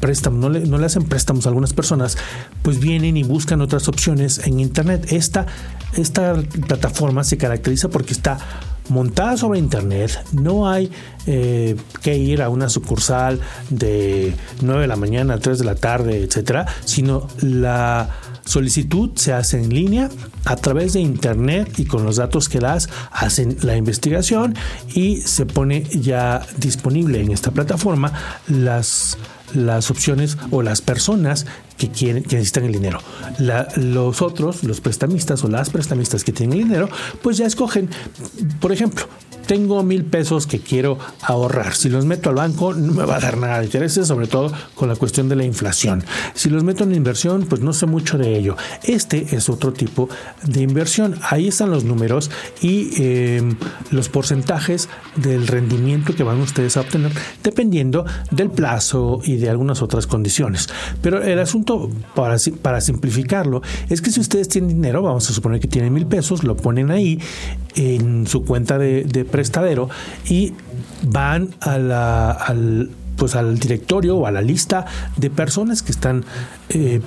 préstamos, 0.00 0.40
no 0.40 0.48
le, 0.48 0.60
no 0.60 0.78
le, 0.78 0.86
hacen 0.86 1.04
préstamos 1.04 1.46
a 1.46 1.48
algunas 1.48 1.72
personas, 1.72 2.18
pues 2.62 2.78
vienen 2.78 3.16
y 3.16 3.22
buscan 3.22 3.60
otras 3.60 3.88
opciones 3.88 4.46
en 4.46 4.60
internet. 4.60 5.06
Esta, 5.10 5.46
esta 5.96 6.34
plataforma 6.66 7.24
se 7.24 7.38
caracteriza 7.38 7.88
porque 7.88 8.12
está 8.12 8.38
montada 8.88 9.36
sobre 9.36 9.58
internet, 9.58 10.24
no 10.32 10.68
hay 10.68 10.90
eh, 11.26 11.76
que 12.02 12.16
ir 12.16 12.42
a 12.42 12.48
una 12.48 12.68
sucursal 12.68 13.40
de 13.70 14.34
9 14.60 14.82
de 14.82 14.86
la 14.86 14.96
mañana 14.96 15.34
a 15.34 15.38
3 15.38 15.58
de 15.58 15.64
la 15.64 15.74
tarde, 15.74 16.22
etcétera, 16.22 16.66
sino 16.84 17.28
la 17.40 18.10
solicitud 18.44 19.10
se 19.14 19.32
hace 19.32 19.58
en 19.58 19.70
línea 19.70 20.10
a 20.44 20.56
través 20.56 20.92
de 20.92 21.00
internet 21.00 21.78
y 21.78 21.86
con 21.86 22.04
los 22.04 22.16
datos 22.16 22.48
que 22.48 22.60
das 22.60 22.88
hacen 23.10 23.56
la 23.62 23.76
investigación 23.76 24.54
y 24.94 25.22
se 25.22 25.46
pone 25.46 25.84
ya 25.84 26.46
disponible 26.58 27.20
en 27.20 27.30
esta 27.32 27.52
plataforma 27.52 28.12
las 28.48 29.16
las 29.54 29.90
opciones 29.90 30.36
o 30.50 30.62
las 30.62 30.80
personas 30.80 31.46
que 31.76 31.90
quieren 31.90 32.22
que 32.22 32.36
necesitan 32.36 32.64
el 32.64 32.72
dinero. 32.72 33.00
los 33.76 34.22
otros, 34.22 34.64
los 34.64 34.80
prestamistas 34.80 35.44
o 35.44 35.48
las 35.48 35.70
prestamistas 35.70 36.24
que 36.24 36.32
tienen 36.32 36.58
el 36.58 36.64
dinero, 36.64 36.88
pues 37.22 37.36
ya 37.36 37.46
escogen, 37.46 37.88
por 38.60 38.72
ejemplo, 38.72 39.06
tengo 39.46 39.82
mil 39.82 40.04
pesos 40.04 40.46
que 40.46 40.60
quiero 40.60 40.98
ahorrar. 41.22 41.74
Si 41.74 41.88
los 41.88 42.04
meto 42.04 42.30
al 42.30 42.36
banco, 42.36 42.74
no 42.74 42.92
me 42.92 43.04
va 43.04 43.16
a 43.16 43.20
dar 43.20 43.36
nada 43.36 43.58
de 43.58 43.66
intereses, 43.66 44.06
sobre 44.06 44.26
todo 44.26 44.52
con 44.74 44.88
la 44.88 44.96
cuestión 44.96 45.28
de 45.28 45.36
la 45.36 45.44
inflación. 45.44 46.04
Si 46.34 46.50
los 46.50 46.64
meto 46.64 46.84
en 46.84 46.94
inversión, 46.94 47.46
pues 47.48 47.60
no 47.60 47.72
sé 47.72 47.86
mucho 47.86 48.18
de 48.18 48.36
ello. 48.36 48.56
Este 48.82 49.36
es 49.36 49.48
otro 49.48 49.72
tipo 49.72 50.08
de 50.44 50.62
inversión. 50.62 51.16
Ahí 51.22 51.48
están 51.48 51.70
los 51.70 51.84
números 51.84 52.30
y 52.60 52.90
em, 53.02 53.56
los 53.90 54.08
porcentajes 54.08 54.88
del 55.16 55.46
rendimiento 55.46 56.14
que 56.14 56.22
van 56.22 56.40
ustedes 56.40 56.76
a 56.76 56.80
obtener 56.80 57.12
dependiendo 57.42 58.04
del 58.30 58.50
plazo 58.50 59.20
y 59.24 59.36
de 59.36 59.50
algunas 59.50 59.82
otras 59.82 60.06
condiciones. 60.06 60.68
Pero 61.02 61.22
el 61.22 61.38
asunto, 61.38 61.90
para, 62.14 62.36
para 62.62 62.80
simplificarlo, 62.80 63.62
es 63.88 64.00
que 64.00 64.10
si 64.10 64.20
ustedes 64.20 64.48
tienen 64.48 64.70
dinero, 64.70 65.02
vamos 65.02 65.28
a 65.30 65.32
suponer 65.32 65.60
que 65.60 65.68
tienen 65.68 65.92
mil 65.92 66.06
pesos, 66.06 66.44
lo 66.44 66.56
ponen 66.56 66.90
ahí 66.90 67.18
en 67.76 68.26
su 68.26 68.44
cuenta 68.44 68.78
de, 68.78 69.04
de 69.04 69.24
prestadero 69.34 69.90
y 70.28 70.52
van 71.02 71.56
a 71.60 71.76
la, 71.76 72.30
al, 72.30 72.88
pues 73.16 73.34
al 73.34 73.58
directorio 73.58 74.16
o 74.16 74.28
a 74.28 74.30
la 74.30 74.40
lista 74.40 74.86
de 75.16 75.28
personas 75.28 75.82
que 75.82 75.90
están 75.90 76.24
eh, 76.68 77.00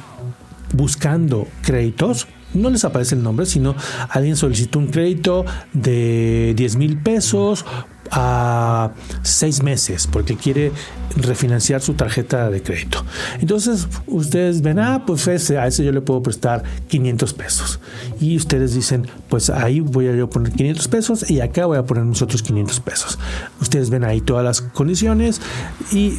buscando 0.74 1.48
créditos. 1.62 2.28
No 2.54 2.70
les 2.70 2.84
aparece 2.84 3.16
el 3.16 3.24
nombre, 3.24 3.46
sino 3.46 3.76
alguien 4.10 4.36
solicitó 4.36 4.78
un 4.78 4.88
crédito 4.88 5.46
de 5.72 6.54
10 6.58 6.76
mil 6.76 6.98
pesos 6.98 7.66
a 8.12 8.92
seis 9.24 9.64
meses 9.64 10.08
porque 10.08 10.36
quiere 10.36 10.72
refinanciar 11.16 11.82
su 11.82 11.94
tarjeta 11.94 12.50
de 12.50 12.62
crédito. 12.62 13.04
Entonces 13.40 13.88
ustedes 14.06 14.62
ven, 14.62 14.80
ah, 14.80 15.04
pues 15.06 15.28
ese, 15.28 15.58
a 15.58 15.68
ese 15.68 15.84
yo 15.84 15.92
le 15.92 16.02
puedo 16.02 16.22
prestar 16.22 16.64
500 16.88 17.34
pesos. 17.34 17.80
Y 18.20 18.36
ustedes 18.36 18.74
dicen, 18.74 19.08
pues 19.30 19.50
ahí 19.50 19.80
voy 19.80 20.08
a 20.08 20.16
yo 20.16 20.30
poner 20.30 20.54
500 20.54 20.88
pesos 20.88 21.30
y 21.30 21.42
acá 21.42 21.66
voy 21.66 21.78
a 21.78 21.86
poner 21.86 22.04
mis 22.04 22.22
otros 22.22 22.44
500 22.44 22.80
pesos. 22.82 23.20
Ustedes 23.62 23.90
ven 23.90 24.04
ahí 24.04 24.22
todas 24.22 24.44
las 24.44 24.62
condiciones 24.62 25.42
y 25.92 26.18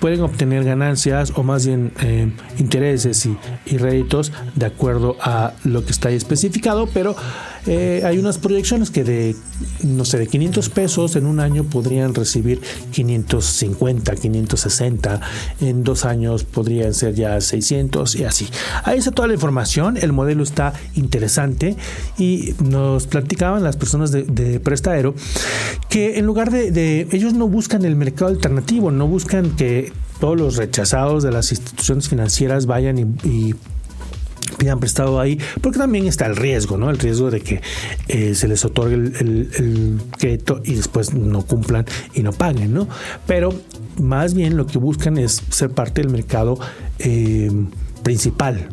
pueden 0.00 0.22
obtener 0.22 0.64
ganancias 0.64 1.32
o 1.36 1.42
más 1.42 1.66
bien 1.66 1.92
eh, 2.00 2.32
intereses 2.58 3.26
y, 3.26 3.36
y 3.66 3.76
réditos 3.78 4.32
de 4.54 4.66
acuerdo 4.66 5.16
a 5.20 5.52
lo 5.64 5.84
que 5.84 5.92
está 5.92 6.08
ahí 6.08 6.16
especificado, 6.16 6.88
pero 6.92 7.14
eh, 7.66 8.02
hay 8.04 8.18
unas 8.18 8.38
proyecciones 8.38 8.90
que 8.90 9.04
de, 9.04 9.36
no 9.82 10.04
sé, 10.04 10.18
de 10.18 10.26
500 10.26 10.68
pesos 10.70 11.16
en 11.16 11.26
un 11.26 11.40
año 11.40 11.64
podrían 11.64 12.14
recibir 12.14 12.60
550, 12.92 14.16
560, 14.16 15.20
en 15.60 15.84
dos 15.84 16.04
años 16.04 16.44
podrían 16.44 16.94
ser 16.94 17.14
ya 17.14 17.40
600 17.40 18.16
y 18.16 18.24
así. 18.24 18.48
Ahí 18.84 18.98
está 18.98 19.10
toda 19.12 19.28
la 19.28 19.34
información, 19.34 19.96
el 19.96 20.12
modelo 20.12 20.42
está 20.42 20.72
interesante 20.94 21.76
y 22.18 22.54
nos 22.64 23.06
platicaban 23.06 23.62
las 23.62 23.76
personas 23.76 24.10
de, 24.10 24.24
de 24.24 24.60
Prestadero 24.60 25.14
que 25.88 26.18
en 26.18 26.26
lugar 26.26 26.50
de, 26.50 27.06
ellos 27.12 27.34
no 27.34 27.48
buscan 27.48 27.84
el 27.84 27.96
mercado 27.96 28.30
alternativo, 28.30 28.90
no 28.90 29.06
buscan 29.06 29.56
que 29.56 29.92
todos 30.20 30.38
los 30.38 30.56
rechazados 30.56 31.22
de 31.22 31.32
las 31.32 31.50
instituciones 31.52 32.08
financieras 32.08 32.66
vayan 32.66 32.98
y 33.24 33.54
pidan 34.58 34.80
prestado 34.80 35.20
ahí, 35.20 35.38
porque 35.60 35.78
también 35.78 36.06
está 36.06 36.26
el 36.26 36.36
riesgo, 36.36 36.76
¿no? 36.76 36.90
El 36.90 36.98
riesgo 36.98 37.30
de 37.30 37.40
que 37.40 37.60
eh, 38.08 38.34
se 38.34 38.48
les 38.48 38.64
otorgue 38.64 38.94
el, 38.94 40.00
crédito 40.18 40.60
y 40.64 40.74
después 40.74 41.14
no 41.14 41.42
cumplan 41.42 41.84
y 42.14 42.22
no 42.22 42.32
paguen, 42.32 42.74
¿no? 42.74 42.88
Pero 43.26 43.50
más 44.00 44.34
bien 44.34 44.56
lo 44.56 44.66
que 44.66 44.78
buscan 44.78 45.18
es 45.18 45.42
ser 45.50 45.70
parte 45.70 46.02
del 46.02 46.10
mercado 46.10 46.58
eh, 46.98 47.50
principal. 48.02 48.68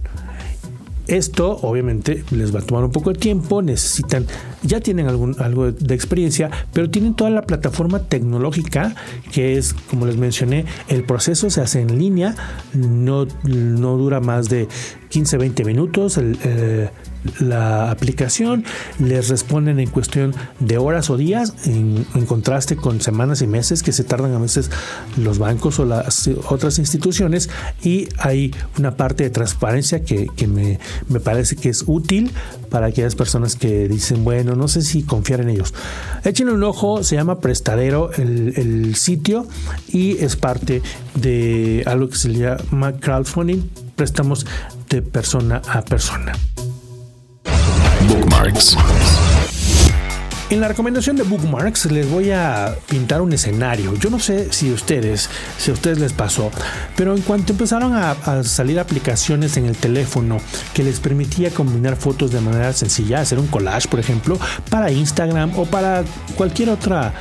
Esto 1.10 1.58
obviamente 1.64 2.24
les 2.30 2.54
va 2.54 2.60
a 2.60 2.62
tomar 2.62 2.84
un 2.84 2.92
poco 2.92 3.12
de 3.12 3.18
tiempo, 3.18 3.64
necesitan, 3.64 4.28
ya 4.62 4.80
tienen 4.80 5.08
algún, 5.08 5.36
algo 5.40 5.72
de 5.72 5.96
experiencia, 5.96 6.52
pero 6.72 6.88
tienen 6.88 7.16
toda 7.16 7.32
la 7.32 7.42
plataforma 7.42 8.04
tecnológica 8.04 8.94
que 9.32 9.58
es, 9.58 9.74
como 9.74 10.06
les 10.06 10.18
mencioné, 10.18 10.66
el 10.88 11.04
proceso 11.04 11.50
se 11.50 11.62
hace 11.62 11.82
en 11.82 11.98
línea, 11.98 12.36
no, 12.74 13.26
no 13.44 13.98
dura 13.98 14.20
más 14.20 14.50
de 14.50 14.68
15, 15.10 15.38
20 15.38 15.66
minutos 15.66 16.20
eh, 16.20 16.90
la 17.40 17.92
aplicación, 17.92 18.64
les 19.00 19.30
responden 19.30 19.80
en 19.80 19.90
cuestión 19.90 20.34
de 20.60 20.78
horas 20.78 21.10
o 21.10 21.18
días, 21.18 21.54
en, 21.66 22.06
contraste 22.26 22.76
con 22.76 23.02
semanas 23.02 23.42
y 23.42 23.48
meses 23.48 23.84
que 23.84 23.92
se 23.92 24.04
tardan 24.04 24.34
a 24.34 24.40
veces 24.40 24.70
los 25.18 25.40
bancos 25.40 25.80
o 25.80 25.86
las 25.86 26.30
otras 26.48 26.80
instituciones, 26.80 27.50
y 27.84 28.08
hay 28.18 28.54
una 28.78 28.96
parte 28.96 29.24
de 29.24 29.30
transparencia 29.30 30.04
que, 30.04 30.30
me, 30.48 30.80
parece 31.20 31.56
que 31.56 31.70
es 31.70 31.84
útil 31.88 32.32
para 32.70 32.88
aquellas 32.88 33.16
personas 33.16 33.56
que 33.56 33.88
dicen, 33.88 34.24
bueno, 34.24 34.56
no 34.56 34.68
sé 34.68 34.82
si 34.82 35.04
confiar 35.04 35.42
en 35.42 35.50
ellos. 35.50 35.74
Échenle 36.24 36.54
un 36.54 36.64
ojo, 36.64 37.04
se 37.04 37.16
llama 37.16 37.40
Prestadero 37.40 38.12
el, 38.14 38.54
el 38.56 38.96
sitio 38.96 39.48
y 39.88 40.18
es 40.18 40.36
parte 40.36 40.82
de 41.16 41.84
algo 41.86 42.10
que 42.10 42.18
se 42.18 42.34
llama 42.34 42.94
crowdfunding, 42.94 43.70
préstamos 43.96 44.46
de 44.90 45.02
persona 45.02 45.62
a 45.68 45.82
persona. 45.82 46.34
Bookmarks. 48.10 48.76
En 50.50 50.62
la 50.62 50.68
recomendación 50.68 51.16
de 51.16 51.22
Bookmarks 51.22 51.86
les 51.92 52.10
voy 52.10 52.32
a 52.32 52.76
pintar 52.90 53.22
un 53.22 53.32
escenario. 53.34 53.94
Yo 53.94 54.10
no 54.10 54.18
sé 54.18 54.52
si 54.52 54.72
ustedes, 54.72 55.30
si 55.60 55.70
a 55.70 55.76
ustedes 55.76 56.00
les 56.00 56.12
pasó, 56.12 56.52
pero 56.96 57.16
en 57.16 57.22
cuanto 57.22 57.54
empezaron 57.54 57.94
a, 57.94 58.12
a, 58.12 58.44
salir 58.44 58.80
aplicaciones 58.80 59.58
en 59.58 59.68
el 59.68 59.78
teléfono 59.78 60.40
que 60.74 60.84
les 60.84 61.00
permitía 61.00 61.52
combinar 61.52 61.98
fotos 61.98 62.32
de 62.32 62.42
manera 62.42 62.74
sencilla, 62.74 63.22
hacer 63.22 63.38
un 63.38 63.46
collage, 63.46 63.88
por 63.90 64.00
ejemplo, 64.00 64.40
para 64.72 64.92
Instagram 64.92 65.52
o 65.56 65.66
para 65.66 66.04
cualquier 66.36 66.72
otra 66.72 67.14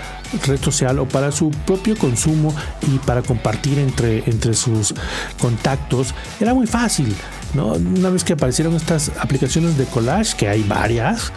red 0.46 0.60
social 0.60 0.98
o 0.98 1.08
para 1.08 1.32
su 1.32 1.50
propio 1.50 1.96
consumo 1.96 2.54
y 2.86 2.98
para 2.98 3.22
compartir 3.22 3.78
entre, 3.78 4.22
entre 4.26 4.54
sus 4.54 4.94
contactos, 5.40 6.14
era 6.40 6.54
muy 6.54 6.66
fácil. 6.66 7.14
¿no? 7.54 7.72
Una 7.72 8.10
vez 8.10 8.24
que 8.24 8.34
aparecieron 8.34 8.74
estas 8.74 9.10
aplicaciones 9.20 9.78
de 9.78 9.84
collage, 9.86 10.36
que 10.36 10.48
hay 10.48 10.62
varias, 10.62 11.32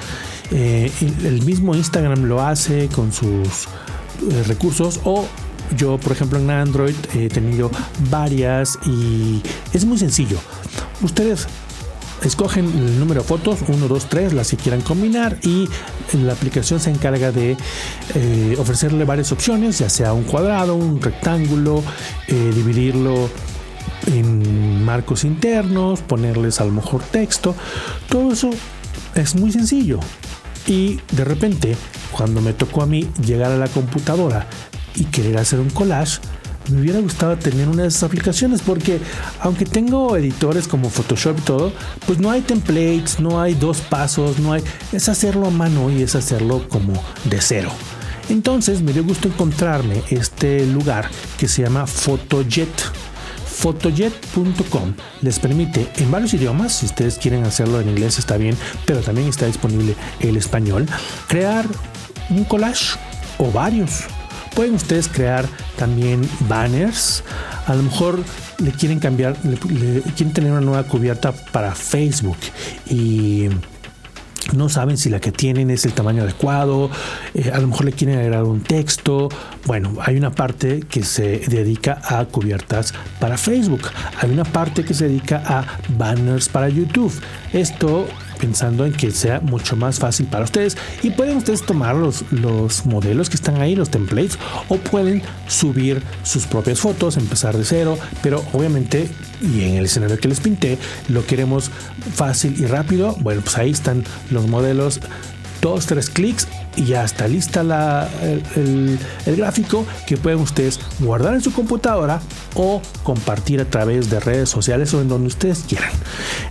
eh, 0.52 0.92
el 1.02 1.42
mismo 1.44 1.76
Instagram 1.76 2.24
lo 2.24 2.42
hace 2.42 2.90
con 2.90 3.14
sus 3.14 3.68
eh, 4.30 4.44
recursos 4.48 5.00
o 5.06 5.26
yo, 5.78 5.98
por 5.98 6.12
ejemplo, 6.12 6.38
en 6.38 6.50
Android 6.50 6.96
he 7.14 7.30
tenido 7.30 7.72
varias 8.10 8.78
y 8.86 9.42
es 9.74 9.86
muy 9.86 9.98
sencillo. 9.98 10.38
Ustedes 11.02 11.48
escogen 12.24 12.66
el 12.66 13.00
número 13.00 13.22
de 13.22 13.28
fotos, 13.28 13.60
1, 13.68 13.88
2, 13.88 14.06
3, 14.10 14.34
las 14.34 14.50
que 14.50 14.58
quieran 14.58 14.82
combinar 14.82 15.38
y 15.44 15.68
la 16.14 16.34
aplicación 16.34 16.80
se 16.80 16.90
encarga 16.90 17.32
de 17.32 17.58
eh, 18.16 18.56
ofrecerle 18.60 19.06
varias 19.06 19.32
opciones, 19.32 19.80
ya 19.80 19.90
sea 19.90 20.14
un 20.14 20.24
cuadrado, 20.24 20.76
un 20.76 21.02
rectángulo, 21.02 21.84
eh, 22.28 22.52
dividirlo 22.54 23.30
en 24.08 24.84
marcos 24.84 25.24
internos, 25.24 26.02
ponerles 26.02 26.60
a 26.60 26.66
lo 26.66 26.72
mejor 26.72 27.02
texto, 27.04 27.56
todo 28.10 28.32
eso 28.32 28.50
es 29.16 29.36
muy 29.36 29.52
sencillo. 29.52 30.00
Y 30.68 31.00
de 31.12 31.26
repente, 31.26 31.76
cuando 32.12 32.42
me 32.42 32.54
tocó 32.54 32.84
a 32.84 32.86
mí 32.86 33.10
llegar 33.26 33.52
a 33.52 33.58
la 33.58 33.68
computadora 33.68 34.48
y 34.96 35.06
querer 35.06 35.38
hacer 35.38 35.60
un 35.60 35.70
collage, 35.70 36.20
me 36.70 36.82
hubiera 36.82 37.00
gustado 37.00 37.38
tener 37.38 37.68
una 37.68 37.84
de 37.84 37.88
esas 37.88 38.04
aplicaciones 38.04 38.62
porque 38.62 39.00
aunque 39.40 39.66
tengo 39.66 40.16
editores 40.16 40.68
como 40.68 40.90
Photoshop 40.90 41.40
y 41.40 41.42
todo, 41.42 41.74
pues 42.06 42.20
no 42.20 42.32
hay 42.32 42.42
templates, 42.42 43.20
no 43.20 43.42
hay 43.42 43.54
dos 43.54 43.82
pasos, 43.82 44.40
no 44.40 44.54
hay... 44.54 44.64
Es 44.92 45.10
hacerlo 45.10 45.48
a 45.48 45.52
mano 45.52 45.90
y 45.90 46.04
es 46.04 46.16
hacerlo 46.16 46.68
como 46.70 46.94
de 47.26 47.42
cero. 47.42 47.72
Entonces 48.30 48.82
me 48.82 48.94
dio 48.94 49.04
gusto 49.04 49.28
encontrarme 49.28 50.02
este 50.10 50.66
lugar 50.66 51.10
que 51.38 51.48
se 51.48 51.64
llama 51.64 51.88
Photojet. 51.88 52.70
Photojet.com 53.46 54.94
les 55.22 55.38
permite 55.38 55.88
en 55.98 56.10
varios 56.10 56.34
idiomas, 56.34 56.74
si 56.74 56.88
ustedes 56.88 57.18
quieren 57.20 57.44
hacerlo 57.44 57.80
en 57.80 57.90
inglés 57.90 58.18
está 58.18 58.38
bien, 58.38 58.58
pero 58.86 59.02
también 59.02 59.28
está 59.28 59.46
disponible 59.46 59.96
el 60.20 60.36
español, 60.36 60.88
crear 61.28 61.66
un 62.30 62.44
collage 62.46 62.98
o 63.38 63.52
varios 63.52 64.06
Pueden 64.56 64.76
ustedes 64.76 65.08
crear 65.08 65.46
también 65.78 66.28
banners. 66.48 67.24
A 67.68 67.76
lo 67.76 67.84
mejor 67.84 68.20
le 68.58 68.72
quieren 68.72 69.00
cambiar, 69.00 69.36
le, 69.44 70.02
quieren 70.02 70.34
tener 70.34 70.52
una 70.52 70.62
nueva 70.62 70.84
cubierta 70.84 71.32
para 71.32 71.74
Facebook 71.74 72.38
y 72.90 73.50
no 74.54 74.70
saben 74.70 74.98
si 74.98 75.10
la 75.10 75.20
que 75.20 75.32
tienen 75.32 75.70
es 75.70 75.86
el 75.86 75.94
tamaño 75.94 76.24
adecuado, 76.24 76.90
eh, 77.34 77.52
a 77.54 77.60
lo 77.60 77.68
mejor 77.68 77.86
le 77.86 77.94
quieren 77.94 78.18
agregar 78.18 78.44
un 78.44 78.62
texto. 78.62 79.30
Bueno, 79.66 79.94
hay 80.02 80.18
una 80.18 80.32
parte 80.32 80.82
que 80.82 81.04
se 81.04 81.40
dedica 81.48 82.02
a 82.04 82.26
cubiertas 82.26 82.94
para 83.20 83.38
Facebook, 83.38 83.82
hay 84.20 84.32
una 84.32 84.44
parte 84.44 84.84
que 84.84 84.94
se 84.94 85.08
dedica 85.08 85.44
a 85.46 85.66
banners 85.98 86.50
para 86.50 86.68
YouTube. 86.68 87.14
Esto 87.54 88.08
pensando 88.40 88.88
en 88.88 88.92
que 88.92 89.12
sea 89.12 89.40
mucho 89.40 89.76
más 89.76 90.00
fácil 90.00 90.26
para 90.26 90.46
ustedes 90.46 90.76
y 91.04 91.12
pueden 91.12 91.38
ustedes 91.38 91.64
tomar 91.64 91.96
los, 91.96 92.24
los 92.32 92.88
modelos 92.88 93.30
que 93.30 93.36
están 93.36 93.62
ahí, 93.62 93.76
los 93.76 93.92
templates, 93.92 94.40
o 94.68 94.78
pueden 94.78 95.22
subir 95.48 96.02
sus 96.24 96.48
propias 96.48 96.80
fotos, 96.80 97.18
empezar 97.18 97.56
de 97.56 97.64
cero, 97.64 98.00
pero 98.24 98.44
obviamente, 98.54 99.08
y 99.42 99.66
en 99.66 99.76
el 99.76 99.86
escenario 99.86 100.18
que 100.18 100.28
les 100.28 100.40
pinté, 100.40 100.80
lo 101.08 101.24
queremos 101.26 101.70
fácil 102.16 102.60
y 102.60 102.66
rápido. 102.66 103.16
Bueno, 103.20 103.42
pues 103.42 103.58
ahí 103.60 103.70
están 103.70 104.04
los 104.32 104.48
modelos 104.48 105.00
dos, 105.62 105.86
tres 105.86 106.10
clics 106.10 106.48
y 106.76 106.86
ya 106.86 107.04
está 107.04 107.28
lista 107.28 107.64
la, 107.64 108.10
el, 108.56 109.00
gráfico 109.26 109.86
que 110.08 110.18
pueden 110.18 110.40
ustedes 110.40 110.80
guardar 111.00 111.34
en 111.34 111.42
su 111.42 111.52
computadora 111.54 112.22
o 112.56 112.82
compartir 113.04 113.62
a 113.62 113.66
través 113.66 114.10
de 114.10 114.20
redes 114.20 114.50
sociales 114.50 114.94
o 114.94 115.02
en 115.02 115.10
donde 115.10 115.28
ustedes 115.28 115.66
quieran. 115.68 115.92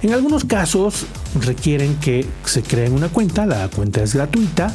En 0.03 0.13
algunos 0.13 0.45
casos 0.45 1.07
requieren 1.41 1.97
que 1.97 2.27
se 2.45 2.63
creen 2.63 2.93
una 2.93 3.09
cuenta, 3.09 3.47
la 3.47 3.69
cuenta 3.69 4.03
es 4.03 4.15
gratuita 4.15 4.75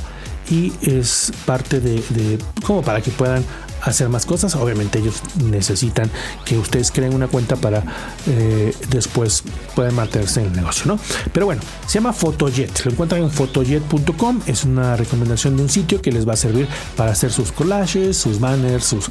y 0.50 0.74
es 0.82 1.32
parte 1.46 1.80
de, 1.80 1.96
de 2.10 2.38
como 2.64 2.82
para 2.82 3.02
que 3.02 3.12
puedan 3.12 3.44
hacer 3.86 4.10
más 4.10 4.26
cosas. 4.26 4.56
Obviamente 4.56 5.00
ellos 5.00 5.22
necesitan 5.44 6.10
que 6.44 6.58
ustedes 6.58 6.92
creen 6.92 7.14
una 7.14 7.28
cuenta 7.28 7.56
para 7.56 7.84
eh, 8.28 8.76
después 8.90 9.44
puedan 9.76 9.96
mantenerse 9.96 10.42
en 10.42 10.48
el 10.48 10.54
negocio, 10.54 10.86
¿no? 10.88 11.00
Pero 11.32 11.46
bueno, 11.46 11.62
se 11.88 11.96
llama 11.96 12.14
Photojet. 12.14 12.86
Lo 12.86 12.92
encuentran 12.92 13.24
en 13.24 13.32
photojet.com. 13.32 14.42
Es 14.46 14.64
una 14.64 14.96
recomendación 14.96 15.56
de 15.56 15.64
un 15.64 15.70
sitio 15.70 16.02
que 16.02 16.12
les 16.12 16.28
va 16.28 16.34
a 16.34 16.38
servir 16.38 16.68
para 16.96 17.12
hacer 17.12 17.32
sus 17.32 17.52
collages, 17.52 18.18
sus 18.18 18.40
banners, 18.40 18.86
sus 18.86 19.10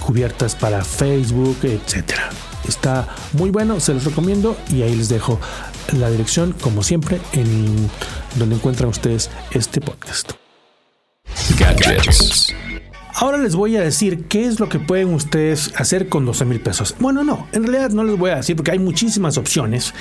cubiertas 0.00 0.54
para 0.54 0.84
Facebook, 0.84 1.58
etcétera. 1.62 2.30
Está 2.68 3.08
muy 3.32 3.50
bueno, 3.50 3.78
se 3.78 3.94
los 3.94 4.04
recomiendo 4.04 4.56
y 4.70 4.82
ahí 4.82 4.96
les 4.96 5.08
dejo 5.08 5.38
la 5.92 6.10
dirección, 6.10 6.52
como 6.60 6.82
siempre, 6.82 7.20
en 7.32 7.88
donde 8.34 8.56
encuentran 8.56 8.88
ustedes 8.88 9.30
este 9.52 9.80
podcast. 9.80 10.32
Gadgets. 11.58 12.52
Ahora 13.18 13.38
les 13.38 13.56
voy 13.56 13.78
a 13.78 13.80
decir 13.80 14.24
qué 14.24 14.44
es 14.44 14.60
lo 14.60 14.68
que 14.68 14.78
pueden 14.78 15.14
ustedes 15.14 15.72
hacer 15.76 16.10
con 16.10 16.26
12 16.26 16.44
mil 16.44 16.60
pesos. 16.60 16.94
Bueno, 17.00 17.24
no, 17.24 17.48
en 17.52 17.62
realidad 17.62 17.88
no 17.88 18.04
les 18.04 18.18
voy 18.18 18.30
a 18.30 18.36
decir 18.36 18.56
porque 18.56 18.72
hay 18.72 18.78
muchísimas 18.78 19.38
opciones 19.38 19.94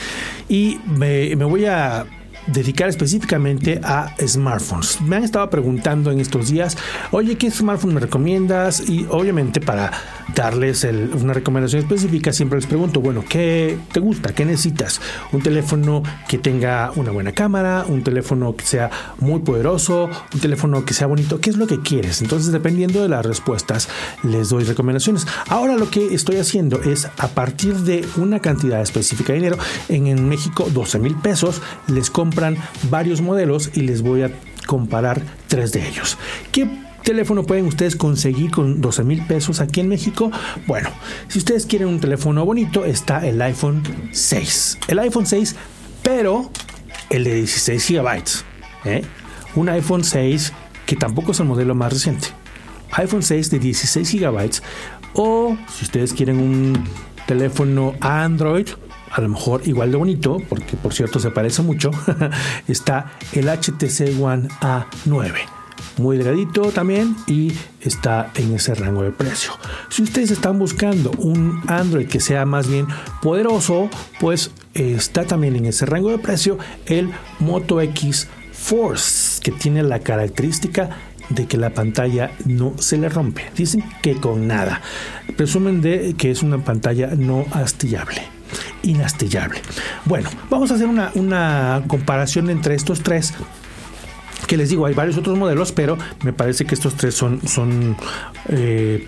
y 0.50 0.80
me, 0.86 1.34
voy 1.36 1.64
a 1.64 2.06
dedicar 2.48 2.90
específicamente 2.90 3.80
a 3.84 4.16
smartphones. 4.26 5.02
Me 5.02 5.16
han 5.16 5.24
estado 5.24 5.50
preguntando 5.50 6.12
en 6.12 6.20
estos 6.20 6.50
días, 6.50 6.78
oye, 7.12 7.38
¿qué 7.38 7.50
smartphone 7.52 7.96
me 7.96 8.00
recomiendas? 8.00 8.90
Y 8.90 9.06
obviamente 9.10 9.62
para 9.62 9.92
darles 10.34 10.86
una 11.20 11.34
recomendación 11.34 11.82
específica, 11.84 12.34
siempre 12.34 12.60
les 12.60 12.68
pregunto, 12.68 13.02
bueno, 13.02 13.24
¿qué 13.28 13.78
te 13.92 14.00
gusta? 14.00 14.34
¿Qué 14.34 14.46
necesitas? 14.46 15.00
Un 15.32 15.42
teléfono 15.42 16.04
que 16.28 16.38
tenga 16.38 16.92
una 16.96 17.12
buena 17.12 17.32
cámara, 17.32 17.86
un 17.88 18.04
teléfono 18.04 18.56
que 18.56 18.66
sea 18.66 18.90
muy 19.20 19.40
poderoso, 19.40 20.10
un 20.34 20.40
teléfono 20.40 20.86
que 20.86 20.94
sea 20.94 21.08
bonito, 21.08 21.40
¿qué 21.40 21.50
es 21.50 21.58
lo 21.58 21.68
que 21.68 21.82
quieres? 21.82 22.22
Entonces, 22.22 22.52
dependiendo 22.52 23.02
de 23.02 23.10
las 23.10 23.26
respuestas, 23.26 23.90
les 24.24 24.50
doy 24.50 24.64
recomendaciones. 24.64 25.28
Ahora 25.48 25.76
lo 25.76 25.90
que 25.90 26.14
estoy 26.14 26.38
haciendo 26.38 26.82
es 26.82 27.08
a 27.18 27.28
partir 27.30 27.76
de 27.78 28.06
una 28.18 28.40
cantidad 28.40 28.82
específica 28.82 29.34
de 29.34 29.40
dinero, 29.40 29.58
en, 29.90 30.08
en 30.08 30.28
México 30.28 30.68
12 30.72 31.00
mil 31.00 31.16
pesos, 31.16 31.62
les 31.88 32.10
varios 32.90 33.22
modelos 33.22 33.72
y 33.74 33.82
les 33.82 34.02
voy 34.02 34.24
a 34.24 34.32
comparar 34.66 35.22
tres 35.48 35.72
de 35.72 35.88
ellos. 35.88 36.18
¿Qué 36.52 36.68
teléfono 37.04 37.44
pueden 37.44 37.66
ustedes 37.66 37.96
conseguir 37.96 38.52
con 38.52 38.82
12 38.82 39.04
mil 39.04 39.26
pesos 39.26 39.62
aquí 39.62 39.80
en 39.80 39.88
México? 39.88 40.32
Bueno, 40.68 40.90
si 41.28 41.40
ustedes 41.40 41.66
quieren 41.66 41.88
un 41.88 42.00
teléfono 42.00 42.46
bonito, 42.46 42.84
está 42.84 43.26
el 43.26 43.42
iPhone 43.42 43.84
6. 44.12 44.80
El 44.88 45.00
iPhone 45.00 45.26
6, 45.26 45.56
pero 46.04 46.50
el 47.10 47.24
de 47.24 47.36
16 47.36 47.92
GB. 47.92 48.24
¿eh? 48.86 49.04
Un 49.56 49.70
iPhone 49.70 50.04
6 50.04 50.54
que 50.86 50.96
tampoco 50.96 51.32
es 51.32 51.40
el 51.40 51.46
modelo 51.48 51.76
más 51.76 51.94
reciente. 51.94 52.28
iPhone 52.92 53.24
6 53.24 53.52
de 53.52 53.60
16 53.60 54.14
GB. 54.14 54.62
O 55.14 55.58
si 55.74 55.86
ustedes 55.86 56.14
quieren 56.14 56.40
un 56.40 56.84
teléfono 57.26 57.96
Android, 58.02 58.68
a 59.16 59.22
lo 59.22 59.30
mejor 59.30 59.62
igual 59.66 59.92
de 59.92 59.98
bonito, 59.98 60.42
porque 60.50 60.76
por 60.76 60.94
cierto 60.94 61.20
se 61.20 61.32
parece 61.32 61.62
mucho, 61.62 61.90
está 62.68 63.14
el 63.32 63.48
HTC 63.48 64.22
One 64.22 64.50
A9 64.60 65.56
muy 65.98 66.18
delgadito 66.18 66.72
también 66.72 67.16
y 67.26 67.54
está 67.80 68.32
en 68.36 68.54
ese 68.54 68.76
rango 68.76 69.04
de 69.04 69.12
precio. 69.12 69.52
Si 69.90 70.04
ustedes 70.04 70.32
están 70.32 70.60
buscando 70.60 71.12
un 71.12 71.62
Android 71.68 72.08
que 72.08 72.20
sea 72.20 72.46
más 72.46 72.68
bien 72.68 72.88
poderoso, 73.22 73.90
pues 74.20 74.52
está 74.74 75.24
también 75.24 75.56
en 75.56 75.66
ese 75.66 75.86
rango 75.86 76.12
de 76.12 76.18
precio 76.18 76.58
el 76.86 77.12
Moto 77.40 77.80
X 77.80 78.28
Force, 78.52 79.42
que 79.42 79.52
tiene 79.52 79.84
la 79.84 80.00
característica 80.00 80.90
de 81.30 81.48
que 81.48 81.58
la 81.58 81.72
pantalla 81.72 82.32
no 82.46 82.74
se 82.78 82.98
le 82.98 83.10
rompe. 83.10 83.44
Dicen 83.56 83.84
que 84.02 84.16
con 84.16 84.48
nada. 84.48 84.82
Presumen 85.38 85.82
de 85.82 86.16
que 86.18 86.32
es 86.32 86.44
una 86.44 86.64
pantalla 86.64 87.12
no 87.16 87.46
astillable. 87.52 88.35
Inastillable. 88.84 89.62
Bueno, 90.06 90.30
vamos 90.50 90.72
a 90.72 90.76
hacer 90.76 90.88
una, 90.88 91.84
comparación 91.88 92.50
entre 92.50 92.76
estos 92.76 93.02
tres 93.02 93.34
que 94.48 94.58
les 94.58 94.70
digo, 94.70 94.86
hay 94.86 94.94
varios 94.94 95.18
otros 95.18 95.38
modelos, 95.38 95.72
pero 95.72 95.98
me 96.24 96.32
parece 96.32 96.66
que 96.66 96.76
estos 96.76 96.96
tres 96.96 97.16
son, 97.16 97.42
son 97.48 97.98
eh, 98.50 99.08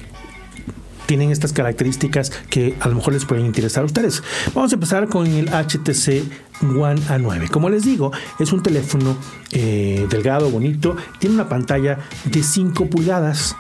tienen 1.08 1.32
estas 1.32 1.54
características 1.54 2.32
que 2.50 2.76
a 2.80 2.88
lo 2.88 2.96
mejor 2.96 3.14
les 3.14 3.26
pueden 3.26 3.46
interesar 3.46 3.84
a 3.84 3.86
ustedes. 3.86 4.22
Vamos 4.54 4.72
a 4.72 4.76
empezar 4.76 5.08
con 5.08 5.26
el 5.26 5.48
HTC 5.48 6.24
One 6.62 7.02
A9. 7.02 7.50
Como 7.50 7.70
les 7.70 7.84
digo, 7.84 8.12
es 8.40 8.52
un 8.52 8.62
teléfono 8.62 9.18
eh, 9.52 10.06
delgado, 10.10 10.52
bonito, 10.52 10.96
tiene 11.20 11.36
una 11.36 11.50
pantalla 11.50 11.98
de 12.26 12.44
5 12.44 12.88
pulgadas 12.88 13.56